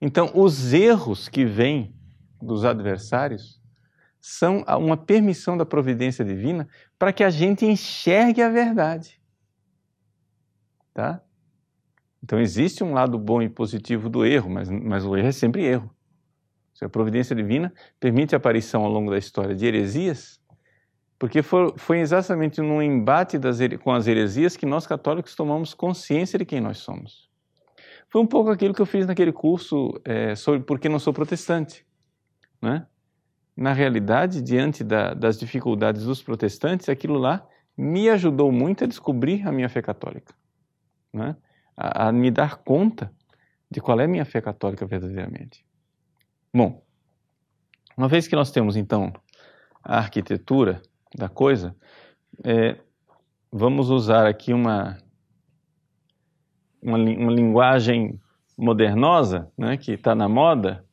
Então, 0.00 0.32
os 0.34 0.72
erros 0.72 1.28
que 1.28 1.44
vêm 1.44 1.94
dos 2.40 2.64
adversários 2.64 3.62
são 4.20 4.64
uma 4.78 4.96
permissão 4.96 5.56
da 5.56 5.66
providência 5.66 6.24
divina 6.24 6.68
para 6.98 7.12
que 7.12 7.22
a 7.22 7.30
gente 7.30 7.66
enxergue 7.66 8.42
a 8.42 8.48
verdade. 8.48 9.20
Tá? 10.94 11.22
Então, 12.22 12.40
existe 12.40 12.84
um 12.84 12.92
lado 12.92 13.18
bom 13.18 13.42
e 13.42 13.48
positivo 13.48 14.08
do 14.08 14.24
erro, 14.24 14.48
mas, 14.48 14.70
mas 14.70 15.04
o 15.04 15.16
erro 15.16 15.28
é 15.28 15.32
sempre 15.32 15.64
erro. 15.64 15.90
A 16.80 16.88
providência 16.88 17.34
divina 17.36 17.72
permite 18.00 18.34
a 18.34 18.38
aparição 18.38 18.82
ao 18.82 18.90
longo 18.90 19.10
da 19.10 19.18
história 19.18 19.54
de 19.54 19.64
heresias, 19.64 20.40
porque 21.18 21.40
foi, 21.40 21.72
foi 21.76 22.00
exatamente 22.00 22.60
no 22.60 22.82
embate 22.82 23.38
das, 23.38 23.58
com 23.82 23.92
as 23.92 24.08
heresias 24.08 24.56
que 24.56 24.66
nós 24.66 24.86
católicos 24.86 25.36
tomamos 25.36 25.74
consciência 25.74 26.38
de 26.38 26.44
quem 26.44 26.60
nós 26.60 26.78
somos. 26.78 27.30
Foi 28.08 28.20
um 28.20 28.26
pouco 28.26 28.50
aquilo 28.50 28.74
que 28.74 28.82
eu 28.82 28.86
fiz 28.86 29.06
naquele 29.06 29.32
curso 29.32 29.92
é, 30.04 30.34
sobre 30.34 30.60
por 30.60 30.80
que 30.80 30.88
não 30.88 30.98
sou 30.98 31.12
protestante. 31.12 31.86
Né? 32.60 32.84
Na 33.56 33.72
realidade, 33.72 34.42
diante 34.42 34.82
da, 34.82 35.14
das 35.14 35.38
dificuldades 35.38 36.04
dos 36.04 36.22
protestantes, 36.22 36.88
aquilo 36.88 37.16
lá 37.16 37.46
me 37.76 38.10
ajudou 38.10 38.50
muito 38.50 38.84
a 38.84 38.86
descobrir 38.86 39.46
a 39.46 39.52
minha 39.52 39.68
fé 39.68 39.80
católica, 39.80 40.34
né? 41.12 41.36
A, 41.82 42.08
a 42.08 42.12
me 42.12 42.30
dar 42.30 42.58
conta 42.58 43.12
de 43.68 43.80
qual 43.80 43.98
é 43.98 44.04
a 44.04 44.08
minha 44.08 44.24
fé 44.24 44.40
católica 44.40 44.86
verdadeiramente. 44.86 45.64
Bom, 46.54 46.80
uma 47.96 48.06
vez 48.06 48.28
que 48.28 48.36
nós 48.36 48.52
temos 48.52 48.76
então 48.76 49.12
a 49.82 49.98
arquitetura 49.98 50.80
da 51.16 51.28
coisa, 51.28 51.74
é, 52.44 52.78
vamos 53.50 53.90
usar 53.90 54.26
aqui 54.26 54.52
uma, 54.52 54.96
uma, 56.80 56.96
uma 56.96 57.32
linguagem 57.32 58.20
modernosa, 58.56 59.50
né, 59.58 59.76
que 59.76 59.92
está 59.92 60.14
na 60.14 60.28
moda, 60.28 60.84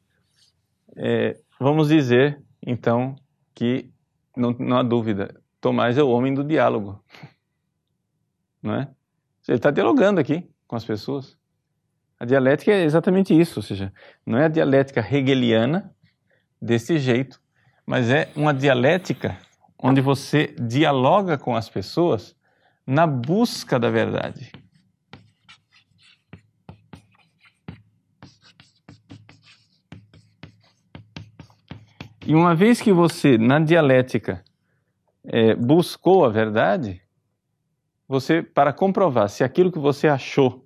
é, 0.96 1.40
vamos 1.60 1.90
dizer 1.90 2.42
então 2.66 3.16
que 3.54 3.92
não, 4.36 4.52
não 4.54 4.78
há 4.78 4.84
dúvida, 4.84 5.40
Tomás 5.62 5.98
é 5.98 6.04
o 6.04 6.10
homem 6.10 6.34
do 6.34 6.44
diálogo, 6.44 7.04
não 8.64 8.74
é? 8.74 8.92
Ele 9.48 9.58
está 9.58 9.72
dialogando 9.72 10.20
aqui 10.20 10.49
com 10.70 10.76
as 10.76 10.86
pessoas. 10.86 11.36
A 12.20 12.26
dialética 12.26 12.72
é 12.72 12.84
exatamente 12.84 13.38
isso, 13.38 13.60
ou 13.60 13.64
seja, 13.64 13.92
não 14.24 14.38
é 14.38 14.46
a 14.46 14.50
dialética 14.50 15.02
hegeliana 15.02 15.92
desse 16.62 17.00
jeito, 17.00 17.42
mas 17.86 18.12
é 18.12 18.30
uma 18.36 18.54
dialética 18.54 19.36
onde 19.82 20.00
você 20.00 20.54
dialoga 20.60 21.40
com 21.40 21.56
as 21.56 21.68
pessoas 21.68 22.36
na 22.86 23.08
busca 23.08 23.80
da 23.80 23.90
verdade. 23.90 24.52
E 32.28 32.36
uma 32.36 32.54
vez 32.54 32.80
que 32.80 32.94
você, 32.94 33.40
na 33.40 33.60
dialética, 33.60 34.44
é, 35.26 35.56
buscou 35.56 36.26
a 36.26 36.30
verdade, 36.30 37.02
você, 38.10 38.42
para 38.42 38.74
comprovar 38.74 39.30
se 39.30 39.44
aquilo 39.44 39.72
que 39.72 39.78
você 39.78 40.08
achou 40.08 40.66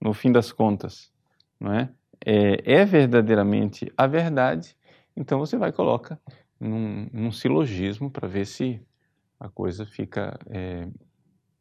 no 0.00 0.12
fim 0.12 0.32
das 0.32 0.50
contas, 0.50 1.12
não 1.60 1.72
é? 1.72 1.88
É, 2.26 2.80
é 2.80 2.84
verdadeiramente 2.84 3.92
a 3.96 4.08
verdade, 4.08 4.76
então 5.16 5.38
você 5.38 5.56
vai 5.56 5.70
colocar 5.70 6.18
num, 6.58 7.08
num 7.12 7.30
silogismo 7.30 8.10
para 8.10 8.26
ver 8.26 8.44
se 8.44 8.84
a 9.38 9.48
coisa 9.48 9.86
fica 9.86 10.36
é, 10.50 10.88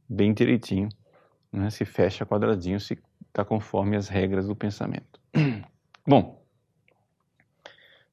bem 0.09 0.33
direitinho, 0.33 0.89
né? 1.51 1.69
se 1.69 1.85
fecha 1.85 2.25
quadradinho, 2.25 2.79
se 2.79 2.99
está 3.27 3.45
conforme 3.45 3.95
as 3.95 4.07
regras 4.07 4.47
do 4.47 4.55
pensamento. 4.55 5.19
Bom, 6.07 6.43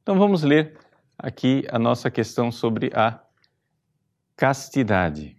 então 0.03 0.19
vamos 0.19 0.43
ler 0.43 0.79
aqui 1.19 1.67
a 1.71 1.79
nossa 1.79 2.11
questão 2.11 2.53
sobre 2.53 2.91
a 2.95 3.21
castidade, 4.37 5.38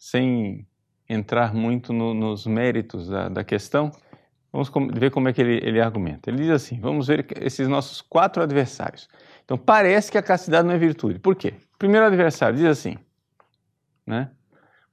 sem 0.00 0.66
entrar 1.08 1.54
muito 1.54 1.92
no, 1.92 2.12
nos 2.12 2.44
méritos 2.44 3.08
da, 3.08 3.28
da 3.28 3.44
questão 3.44 3.92
Vamos 4.52 4.70
ver 4.94 5.10
como 5.10 5.28
é 5.28 5.32
que 5.32 5.40
ele, 5.40 5.60
ele 5.62 5.80
argumenta. 5.80 6.28
Ele 6.28 6.38
diz 6.38 6.50
assim: 6.50 6.80
vamos 6.80 7.06
ver 7.06 7.26
esses 7.40 7.68
nossos 7.68 8.00
quatro 8.00 8.42
adversários. 8.42 9.08
Então, 9.44 9.56
parece 9.56 10.10
que 10.10 10.18
a 10.18 10.22
castidade 10.22 10.66
não 10.66 10.74
é 10.74 10.78
virtude. 10.78 11.18
Por 11.18 11.36
quê? 11.36 11.54
Primeiro 11.78 12.06
adversário 12.06 12.56
diz 12.56 12.66
assim, 12.66 12.96
né? 14.06 14.30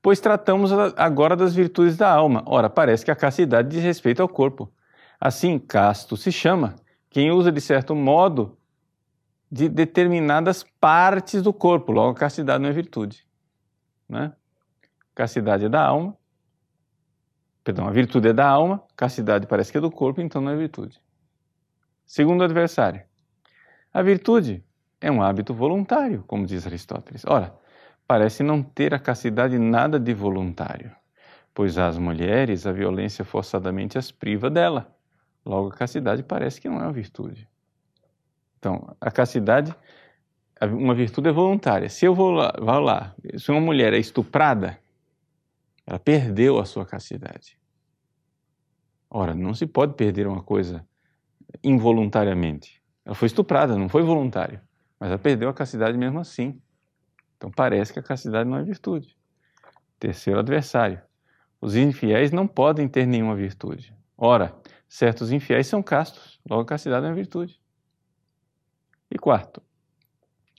Pois 0.02 0.20
tratamos 0.20 0.72
agora 0.96 1.36
das 1.36 1.54
virtudes 1.54 1.98
da 1.98 2.10
alma. 2.10 2.44
Ora, 2.46 2.70
parece 2.70 3.04
que 3.04 3.12
a 3.12 3.16
castidade 3.16 3.70
diz 3.70 3.84
respeito 3.84 4.22
ao 4.22 4.30
corpo. 4.30 4.72
Assim, 5.20 5.58
casto 5.58 6.16
se 6.16 6.32
chama 6.32 6.76
quem 7.10 7.32
usa 7.32 7.52
de 7.52 7.60
certo 7.60 7.96
modo 7.96 8.58
de 9.52 9.68
determinadas 9.68 10.64
partes 10.80 11.42
do 11.42 11.52
corpo. 11.52 11.92
Logo, 11.92 12.12
a 12.12 12.20
castidade 12.20 12.62
não 12.62 12.70
é 12.70 12.74
virtude. 12.74 13.26
Né? 14.08 14.32
Castidade 15.18 15.66
é 15.66 15.70
da 15.70 15.84
alma, 15.84 16.16
Perdão, 17.68 17.86
a 17.86 17.92
virtude 17.92 18.30
é 18.30 18.34
da 18.34 18.48
alma, 18.48 18.82
castidade 18.96 19.46
parece 19.46 19.74
que 19.74 19.78
é 19.78 19.82
do 19.82 19.92
corpo, 19.92 20.22
então 20.22 20.42
não 20.42 20.54
é 20.54 20.56
virtude. 20.56 21.02
Segundo 22.06 22.42
adversário, 22.42 23.02
a 23.94 24.02
virtude 24.02 24.64
é 25.02 25.12
um 25.12 25.22
hábito 25.22 25.54
voluntário, 25.54 26.24
como 26.28 26.46
diz 26.46 26.66
Aristóteles. 26.66 27.26
Ora, 27.28 27.54
parece 28.08 28.42
não 28.42 28.64
ter 28.64 28.94
a 28.94 29.00
castidade 29.00 29.60
nada 29.60 30.00
de 30.00 30.14
voluntário, 30.14 30.96
pois 31.54 31.78
às 31.78 31.98
mulheres 31.98 32.66
a 32.66 32.72
violência 32.72 33.26
forçadamente 33.26 33.98
as 33.98 34.14
priva 34.14 34.50
dela. 34.50 34.96
Logo, 35.46 35.68
a 35.68 35.74
castidade 35.74 36.24
parece 36.24 36.62
que 36.62 36.70
não 36.70 36.80
é 36.80 36.84
uma 36.84 36.94
virtude. 36.94 37.50
Então, 38.60 38.96
a 39.02 39.12
castidade, 39.12 39.76
uma 40.62 40.96
virtude 40.96 41.28
é 41.28 41.34
voluntária. 41.34 41.90
Se 41.90 42.06
eu 42.06 42.16
vou 42.16 42.32
lá, 42.32 42.54
vou 42.58 42.80
lá 42.80 43.14
se 43.38 43.52
uma 43.52 43.60
mulher 43.60 43.92
é 43.92 43.98
estuprada, 43.98 44.80
ela 45.88 45.98
perdeu 45.98 46.60
a 46.60 46.66
sua 46.66 46.86
castidade. 46.86 47.58
Ora, 49.10 49.34
não 49.34 49.54
se 49.54 49.66
pode 49.66 49.94
perder 49.94 50.28
uma 50.28 50.44
coisa 50.44 50.86
involuntariamente. 51.64 52.84
Ela 53.06 53.16
foi 53.16 53.28
estuprada, 53.28 53.78
não 53.78 53.88
foi 53.88 54.04
voluntário, 54.04 54.60
mas 55.00 55.10
ela 55.10 55.18
perdeu 55.18 55.48
a 55.48 55.54
castidade 55.54 55.98
mesmo 55.98 56.20
assim. 56.20 56.62
Então 57.38 57.50
parece 57.50 57.94
que 57.94 58.00
a 58.00 58.04
castidade 58.04 58.50
não 58.50 58.58
é 58.58 58.64
virtude. 58.64 59.18
Terceiro 59.98 60.42
adversário. 60.42 61.02
Os 61.62 61.78
infiéis 61.78 62.32
não 62.32 62.46
podem 62.46 62.88
ter 62.88 63.08
nenhuma 63.08 63.36
virtude. 63.36 63.96
Ora, 64.18 64.54
certos 64.90 65.32
infiéis 65.32 65.68
são 65.68 65.82
castos, 65.82 66.40
logo 66.48 66.64
a 66.64 66.66
castidade 66.66 67.06
é 67.06 67.14
virtude. 67.14 67.62
E 69.10 69.18
quarto, 69.18 69.62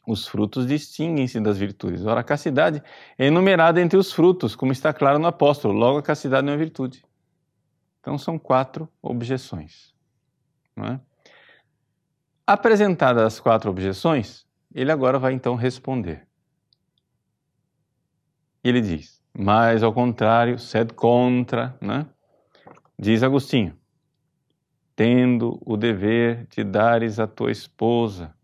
os 0.08 0.26
frutos 0.26 0.66
distinguem-se 0.66 1.38
das 1.38 1.58
virtudes. 1.58 2.06
Ora, 2.06 2.20
a 2.20 2.24
castidade 2.24 2.82
é 3.18 3.26
enumerada 3.26 3.78
entre 3.78 3.98
os 3.98 4.10
frutos, 4.10 4.56
como 4.56 4.72
está 4.72 4.90
claro 4.90 5.18
no 5.18 5.26
apóstolo. 5.26 5.74
Logo, 5.74 5.98
a 5.98 6.02
castidade 6.02 6.46
não 6.46 6.54
é 6.54 6.56
virtude. 6.56 7.04
Então, 8.00 8.16
são 8.16 8.38
quatro 8.38 8.88
objeções. 9.02 9.94
É? 10.78 10.98
Apresentadas 12.46 13.22
as 13.22 13.38
quatro 13.38 13.70
objeções, 13.70 14.46
ele 14.74 14.90
agora 14.90 15.18
vai 15.18 15.34
então 15.34 15.54
responder. 15.54 16.26
Ele 18.64 18.80
diz, 18.80 19.22
mas 19.36 19.82
ao 19.82 19.92
contrário, 19.92 20.58
sed 20.58 20.94
contra, 20.94 21.76
né? 21.82 22.06
diz 22.98 23.22
Agostinho, 23.22 23.78
tendo 24.96 25.60
o 25.66 25.76
dever 25.76 26.46
de 26.46 26.64
dares 26.64 27.20
à 27.20 27.26
tua 27.26 27.50
esposa 27.50 28.34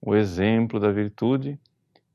o 0.00 0.14
exemplo 0.14 0.78
da 0.78 0.90
virtude, 0.90 1.60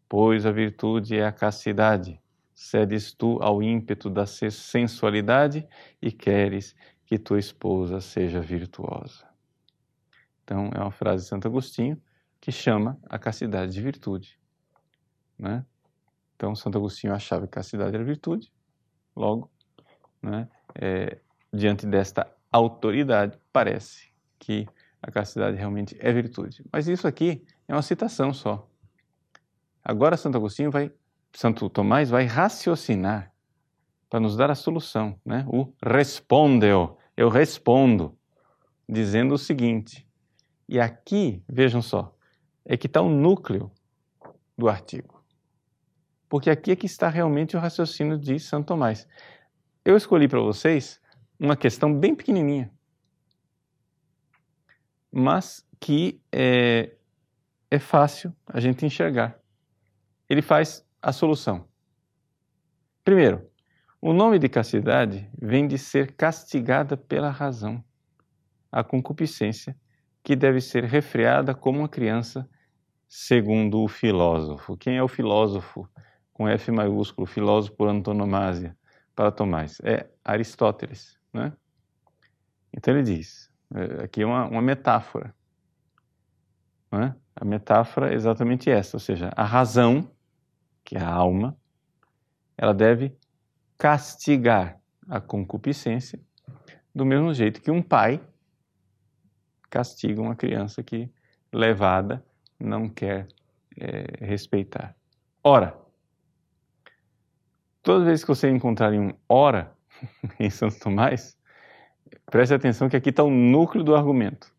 pois 0.07 0.45
a 0.45 0.51
virtude 0.51 1.17
é 1.17 1.25
a 1.25 1.31
castidade. 1.31 2.21
Cedes 2.53 3.13
tu 3.13 3.39
ao 3.41 3.63
ímpeto 3.63 4.09
da 4.09 4.25
sensualidade 4.25 5.67
e 6.01 6.11
queres 6.11 6.75
que 7.05 7.17
tua 7.17 7.39
esposa 7.39 7.99
seja 7.99 8.39
virtuosa. 8.39 9.27
Então, 10.43 10.69
é 10.73 10.79
uma 10.79 10.91
frase 10.91 11.23
de 11.23 11.29
Santo 11.29 11.47
Agostinho 11.47 12.01
que 12.39 12.51
chama 12.51 12.99
a 13.09 13.17
castidade 13.17 13.73
de 13.73 13.81
virtude. 13.81 14.39
Né? 15.37 15.65
Então, 16.35 16.55
Santo 16.55 16.77
Agostinho 16.77 17.13
achava 17.13 17.45
que 17.45 17.53
castidade 17.53 17.95
era 17.95 18.03
virtude, 18.03 18.51
logo, 19.15 19.51
né, 20.21 20.47
é, 20.75 21.19
diante 21.53 21.85
desta 21.85 22.31
autoridade, 22.51 23.37
parece 23.51 24.11
que 24.39 24.67
a 25.01 25.11
castidade 25.11 25.57
realmente 25.57 25.95
é 25.99 26.11
virtude. 26.11 26.63
Mas 26.71 26.87
isso 26.87 27.07
aqui 27.07 27.43
é 27.71 27.73
uma 27.73 27.81
citação 27.81 28.33
só. 28.33 28.69
Agora 29.81 30.17
Santo 30.17 30.35
Agostinho 30.35 30.69
vai, 30.69 30.91
Santo 31.31 31.69
Tomás 31.69 32.09
vai 32.09 32.25
raciocinar 32.25 33.33
para 34.09 34.19
nos 34.19 34.35
dar 34.35 34.51
a 34.51 34.55
solução, 34.55 35.17
né? 35.25 35.45
O 35.47 35.73
respondeu, 35.81 36.97
eu 37.15 37.29
respondo, 37.29 38.13
dizendo 38.87 39.35
o 39.35 39.37
seguinte. 39.37 40.05
E 40.67 40.81
aqui, 40.81 41.41
vejam 41.47 41.81
só, 41.81 42.13
é 42.65 42.75
que 42.75 42.87
está 42.87 42.99
o 43.01 43.09
núcleo 43.09 43.71
do 44.57 44.67
artigo. 44.67 45.23
Porque 46.27 46.49
aqui 46.49 46.71
é 46.71 46.75
que 46.75 46.85
está 46.85 47.07
realmente 47.07 47.55
o 47.55 47.59
raciocínio 47.59 48.17
de 48.17 48.37
Santo 48.37 48.67
Tomás. 48.67 49.07
Eu 49.85 49.95
escolhi 49.95 50.27
para 50.27 50.41
vocês 50.41 50.99
uma 51.39 51.55
questão 51.55 51.97
bem 51.97 52.13
pequenininha, 52.13 52.69
mas 55.09 55.65
que 55.79 56.21
é, 56.33 56.97
é 57.71 57.79
fácil 57.79 58.35
a 58.45 58.59
gente 58.59 58.85
enxergar. 58.85 59.39
Ele 60.29 60.41
faz 60.41 60.85
a 61.01 61.13
solução. 61.13 61.65
Primeiro, 63.03 63.49
o 64.01 64.11
nome 64.11 64.37
de 64.37 64.49
castidade 64.49 65.29
vem 65.41 65.67
de 65.67 65.77
ser 65.77 66.13
castigada 66.15 66.97
pela 66.97 67.29
razão, 67.29 67.83
a 68.69 68.83
concupiscência, 68.83 69.75
que 70.21 70.35
deve 70.35 70.59
ser 70.59 70.83
refreada 70.83 71.55
como 71.55 71.79
uma 71.79 71.89
criança, 71.89 72.47
segundo 73.07 73.81
o 73.81 73.87
filósofo. 73.87 74.77
Quem 74.77 74.97
é 74.97 75.03
o 75.03 75.07
filósofo 75.07 75.89
com 76.33 76.47
F 76.47 76.71
maiúsculo, 76.71 77.25
filósofo 77.25 77.75
por 77.75 77.87
antonomasia, 77.87 78.77
para 79.15 79.31
Tomás? 79.31 79.79
É 79.83 80.09
Aristóteles. 80.23 81.17
Né? 81.33 81.53
Então 82.75 82.93
ele 82.93 83.03
diz, 83.03 83.49
é, 83.73 84.03
aqui 84.03 84.21
é 84.21 84.25
uma, 84.25 84.45
uma 84.45 84.61
metáfora. 84.61 85.33
Né? 86.91 87.15
A 87.35 87.45
metáfora 87.45 88.11
é 88.11 88.15
exatamente 88.15 88.69
essa, 88.69 88.95
ou 88.95 88.99
seja, 88.99 89.31
a 89.35 89.43
razão, 89.43 90.09
que 90.83 90.97
é 90.97 91.01
a 91.01 91.09
alma, 91.09 91.57
ela 92.57 92.73
deve 92.73 93.15
castigar 93.77 94.79
a 95.09 95.19
concupiscência 95.19 96.19
do 96.93 97.05
mesmo 97.05 97.33
jeito 97.33 97.61
que 97.61 97.71
um 97.71 97.81
pai 97.81 98.21
castiga 99.69 100.21
uma 100.21 100.35
criança 100.35 100.83
que, 100.83 101.09
levada, 101.51 102.23
não 102.59 102.89
quer 102.89 103.27
é, 103.79 104.25
respeitar. 104.25 104.95
Ora, 105.43 105.75
toda 107.81 108.05
vez 108.05 108.21
que 108.21 108.27
você 108.27 108.49
encontrar 108.49 108.93
um 108.93 109.13
ora 109.27 109.73
em 110.39 110.49
Santo 110.49 110.79
Tomás, 110.79 111.37
preste 112.29 112.53
atenção 112.53 112.89
que 112.89 112.97
aqui 112.97 113.09
está 113.09 113.23
o 113.23 113.31
núcleo 113.31 113.83
do 113.83 113.95
argumento, 113.95 114.53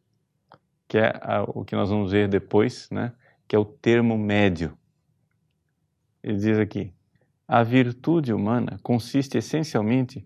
que 0.92 0.98
é 0.98 1.11
o 1.48 1.64
que 1.64 1.74
nós 1.74 1.88
vamos 1.88 2.12
ver 2.12 2.28
depois, 2.28 2.90
né? 2.90 3.14
que 3.48 3.57
é 3.57 3.59
o 3.59 3.64
termo 3.64 4.18
médio. 4.18 4.76
Ele 6.22 6.37
diz 6.37 6.59
aqui: 6.59 6.92
a 7.48 7.62
virtude 7.62 8.31
humana 8.31 8.78
consiste 8.83 9.38
essencialmente 9.38 10.22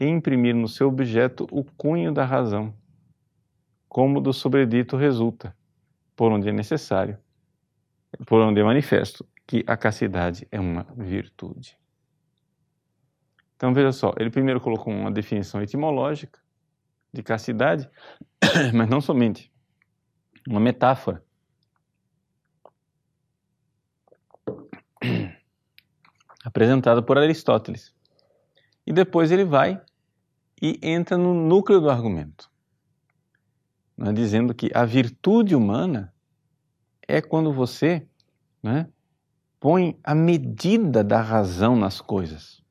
em 0.00 0.14
imprimir 0.14 0.54
no 0.54 0.66
seu 0.66 0.88
objeto 0.88 1.46
o 1.52 1.62
cunho 1.62 2.10
da 2.10 2.24
razão 2.24 2.72
como 3.86 4.18
do 4.18 4.32
sobredito 4.32 4.96
resulta, 4.96 5.54
por 6.16 6.32
onde 6.32 6.48
é 6.48 6.52
necessário, 6.52 7.18
por 8.24 8.40
onde 8.40 8.60
é 8.60 8.64
manifesto 8.64 9.28
que 9.46 9.62
a 9.66 9.76
castidade 9.76 10.48
é 10.50 10.58
uma 10.58 10.86
virtude. 10.96 11.76
Então 13.56 13.74
veja 13.74 13.92
só, 13.92 14.14
ele 14.16 14.30
primeiro 14.30 14.58
colocou 14.58 14.90
uma 14.90 15.10
definição 15.10 15.60
etimológica 15.60 16.40
de 17.12 17.22
castidade, 17.22 17.86
mas 18.72 18.88
não 18.88 19.02
somente, 19.02 19.52
uma 20.48 20.60
metáfora. 20.60 21.22
apresentada 26.44 27.02
por 27.02 27.18
Aristóteles. 27.18 27.94
E 28.86 28.92
depois 28.92 29.30
ele 29.30 29.44
vai 29.44 29.80
e 30.60 30.78
entra 30.82 31.16
no 31.16 31.34
núcleo 31.34 31.80
do 31.80 31.90
argumento 31.90 32.50
né, 33.98 34.12
dizendo 34.12 34.54
que 34.54 34.70
a 34.72 34.84
virtude 34.84 35.56
humana 35.56 36.14
é 37.06 37.20
quando 37.20 37.52
você 37.52 38.06
né, 38.62 38.88
põe 39.58 39.98
a 40.04 40.14
medida 40.14 41.02
da 41.02 41.20
razão 41.20 41.74
nas 41.74 42.00
coisas. 42.00 42.62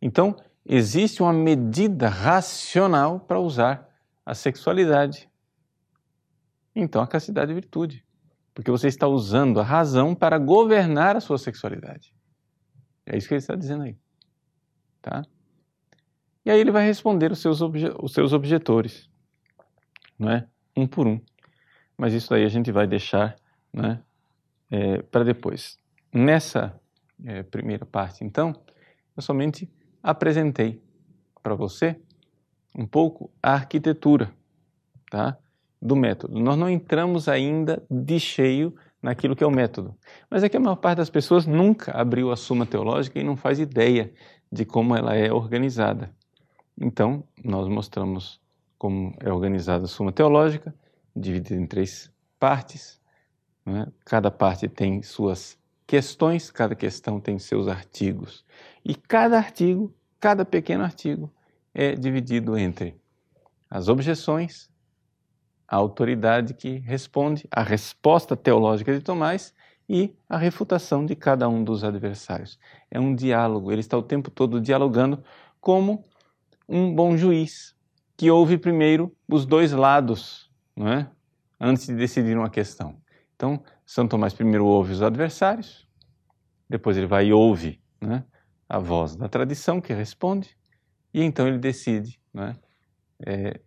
Então, 0.00 0.34
existe 0.64 1.22
uma 1.22 1.34
medida 1.34 2.08
racional 2.08 3.20
para 3.20 3.38
usar 3.38 3.86
a 4.24 4.34
sexualidade. 4.34 5.28
Então, 6.74 7.02
a 7.02 7.06
castidade 7.06 7.50
é 7.50 7.54
virtude, 7.54 8.04
porque 8.54 8.70
você 8.70 8.88
está 8.88 9.06
usando 9.08 9.60
a 9.60 9.64
razão 9.64 10.14
para 10.14 10.38
governar 10.38 11.16
a 11.16 11.20
sua 11.20 11.38
sexualidade. 11.38 12.14
É 13.04 13.16
isso 13.16 13.26
que 13.26 13.34
ele 13.34 13.40
está 13.40 13.54
dizendo 13.54 13.84
aí. 13.84 13.96
Tá? 15.02 15.22
E 16.44 16.50
aí 16.50 16.60
ele 16.60 16.70
vai 16.70 16.84
responder 16.84 17.32
os 17.32 17.40
seus, 17.40 17.60
obje 17.60 17.92
os 18.00 18.12
seus 18.12 18.32
objetores. 18.32 19.10
Não 20.18 20.30
é? 20.30 20.46
um 20.76 20.86
por 20.86 21.06
um. 21.06 21.20
Mas 21.96 22.14
isso 22.14 22.32
aí 22.34 22.44
a 22.44 22.48
gente 22.48 22.72
vai 22.72 22.86
deixar 22.86 23.36
né, 23.72 24.02
é, 24.70 25.02
para 25.02 25.24
depois. 25.24 25.78
Nessa 26.12 26.78
é, 27.24 27.42
primeira 27.42 27.84
parte, 27.84 28.24
então, 28.24 28.54
eu 29.16 29.22
somente 29.22 29.70
apresentei 30.02 30.82
para 31.42 31.54
você 31.54 32.00
um 32.74 32.86
pouco 32.86 33.30
a 33.42 33.54
arquitetura 33.54 34.32
tá, 35.10 35.36
do 35.80 35.96
método. 35.96 36.38
Nós 36.38 36.56
não 36.56 36.68
entramos 36.68 37.28
ainda 37.28 37.82
de 37.90 38.20
cheio 38.20 38.74
naquilo 39.02 39.34
que 39.34 39.42
é 39.42 39.46
o 39.46 39.50
método. 39.50 39.94
Mas 40.28 40.42
é 40.42 40.48
que 40.48 40.56
a 40.56 40.60
maior 40.60 40.76
parte 40.76 40.98
das 40.98 41.10
pessoas 41.10 41.46
nunca 41.46 41.92
abriu 41.92 42.30
a 42.30 42.36
Suma 42.36 42.66
Teológica 42.66 43.18
e 43.18 43.24
não 43.24 43.36
faz 43.36 43.58
ideia 43.58 44.12
de 44.52 44.64
como 44.64 44.94
ela 44.94 45.14
é 45.14 45.32
organizada. 45.32 46.14
Então, 46.78 47.24
nós 47.42 47.68
mostramos 47.68 48.40
como 48.78 49.14
é 49.20 49.32
organizada 49.32 49.84
a 49.84 49.88
Suma 49.88 50.12
Teológica, 50.12 50.74
dividida 51.14 51.60
em 51.60 51.66
três 51.66 52.10
partes. 52.38 53.00
Né? 53.64 53.86
Cada 54.04 54.30
parte 54.30 54.68
tem 54.68 55.02
suas 55.02 55.58
questões, 55.86 56.50
cada 56.50 56.74
questão 56.74 57.20
tem 57.20 57.38
seus 57.38 57.68
artigos. 57.68 58.44
E 58.84 58.94
cada 58.94 59.36
artigo, 59.36 59.94
cada 60.18 60.44
pequeno 60.44 60.84
artigo, 60.84 61.32
é 61.74 61.94
dividido 61.94 62.56
entre 62.56 62.94
as 63.68 63.88
objeções, 63.88 64.70
a 65.70 65.76
autoridade 65.76 66.52
que 66.52 66.78
responde, 66.78 67.46
a 67.48 67.62
resposta 67.62 68.36
teológica 68.36 68.92
de 68.92 69.00
Tomás 69.00 69.54
e 69.88 70.12
a 70.28 70.36
refutação 70.36 71.06
de 71.06 71.14
cada 71.14 71.48
um 71.48 71.62
dos 71.62 71.84
adversários. 71.84 72.58
É 72.90 72.98
um 72.98 73.14
diálogo, 73.14 73.70
ele 73.70 73.80
está 73.80 73.96
o 73.96 74.02
tempo 74.02 74.32
todo 74.32 74.60
dialogando 74.60 75.22
como 75.60 76.04
um 76.68 76.92
bom 76.92 77.16
juiz, 77.16 77.76
que 78.16 78.28
ouve 78.28 78.58
primeiro 78.58 79.14
os 79.28 79.46
dois 79.46 79.70
lados, 79.70 80.50
não 80.74 80.88
é? 80.88 81.08
antes 81.60 81.86
de 81.86 81.94
decidir 81.94 82.36
uma 82.36 82.50
questão. 82.50 83.00
Então, 83.36 83.62
São 83.86 84.08
Tomás 84.08 84.34
primeiro 84.34 84.66
ouve 84.66 84.92
os 84.92 85.02
adversários, 85.02 85.86
depois 86.68 86.96
ele 86.96 87.06
vai 87.06 87.26
e 87.26 87.32
ouve 87.32 87.80
né, 88.00 88.24
a 88.68 88.78
voz 88.80 89.14
da 89.14 89.28
tradição 89.28 89.80
que 89.80 89.92
responde, 89.92 90.56
e 91.14 91.22
então 91.22 91.46
ele 91.46 91.58
decide 91.58 92.20
né, 92.34 92.56
é, 93.24 93.60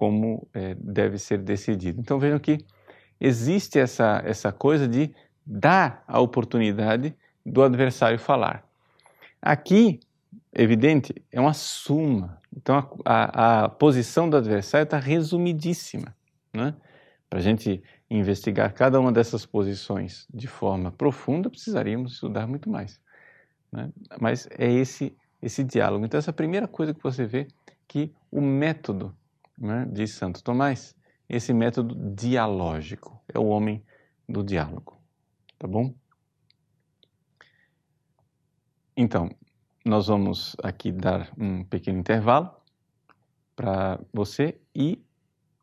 como 0.00 0.48
é, 0.54 0.74
deve 0.80 1.18
ser 1.18 1.36
decidido. 1.36 2.00
Então 2.00 2.18
vejam 2.18 2.38
que 2.38 2.64
existe 3.20 3.78
essa, 3.78 4.22
essa 4.24 4.50
coisa 4.50 4.88
de 4.88 5.14
dar 5.44 6.02
a 6.08 6.18
oportunidade 6.18 7.14
do 7.44 7.62
adversário 7.62 8.18
falar. 8.18 8.66
Aqui 9.42 10.00
evidente, 10.54 11.14
é 11.30 11.38
uma 11.38 11.52
suma. 11.52 12.40
Então 12.56 12.76
a, 12.76 12.84
a, 13.04 13.64
a 13.64 13.68
posição 13.68 14.30
do 14.30 14.38
adversário 14.38 14.84
está 14.84 14.98
resumidíssima. 14.98 16.16
Né? 16.50 16.74
Para 17.28 17.40
a 17.40 17.42
gente 17.42 17.82
investigar 18.10 18.72
cada 18.72 18.98
uma 18.98 19.12
dessas 19.12 19.44
posições 19.44 20.26
de 20.32 20.46
forma 20.46 20.90
profunda, 20.90 21.50
precisaríamos 21.50 22.14
estudar 22.14 22.46
muito 22.46 22.70
mais. 22.70 22.98
Né? 23.70 23.90
Mas 24.18 24.48
é 24.58 24.72
esse, 24.72 25.14
esse 25.42 25.62
diálogo. 25.62 26.06
Então, 26.06 26.16
essa 26.16 26.30
é 26.30 26.32
a 26.32 26.34
primeira 26.42 26.66
coisa 26.66 26.94
que 26.94 27.02
você 27.02 27.26
vê 27.26 27.48
que 27.86 28.14
o 28.32 28.40
método 28.40 29.14
né, 29.60 29.86
de 29.86 30.06
Santo 30.06 30.42
Tomás, 30.42 30.96
esse 31.28 31.52
método 31.52 31.94
dialógico, 32.14 33.22
é 33.32 33.38
o 33.38 33.46
homem 33.46 33.84
do 34.28 34.42
diálogo. 34.42 35.00
Tá 35.58 35.68
bom? 35.68 35.94
Então, 38.96 39.30
nós 39.84 40.06
vamos 40.08 40.56
aqui 40.62 40.90
dar 40.90 41.30
um 41.38 41.64
pequeno 41.64 41.98
intervalo 41.98 42.50
para 43.54 44.00
você 44.12 44.60
e 44.74 45.04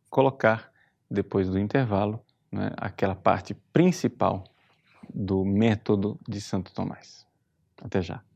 colocar, 0.10 0.72
depois 1.10 1.50
do 1.50 1.60
intervalo, 1.60 2.24
né, 2.52 2.72
aquela 2.78 3.16
parte 3.16 3.54
principal 3.74 4.44
do 5.14 5.44
método 5.44 6.20
de 6.28 6.40
Santo 6.40 6.74
Tomás. 6.74 7.26
Até 7.82 8.02
já. 8.02 8.27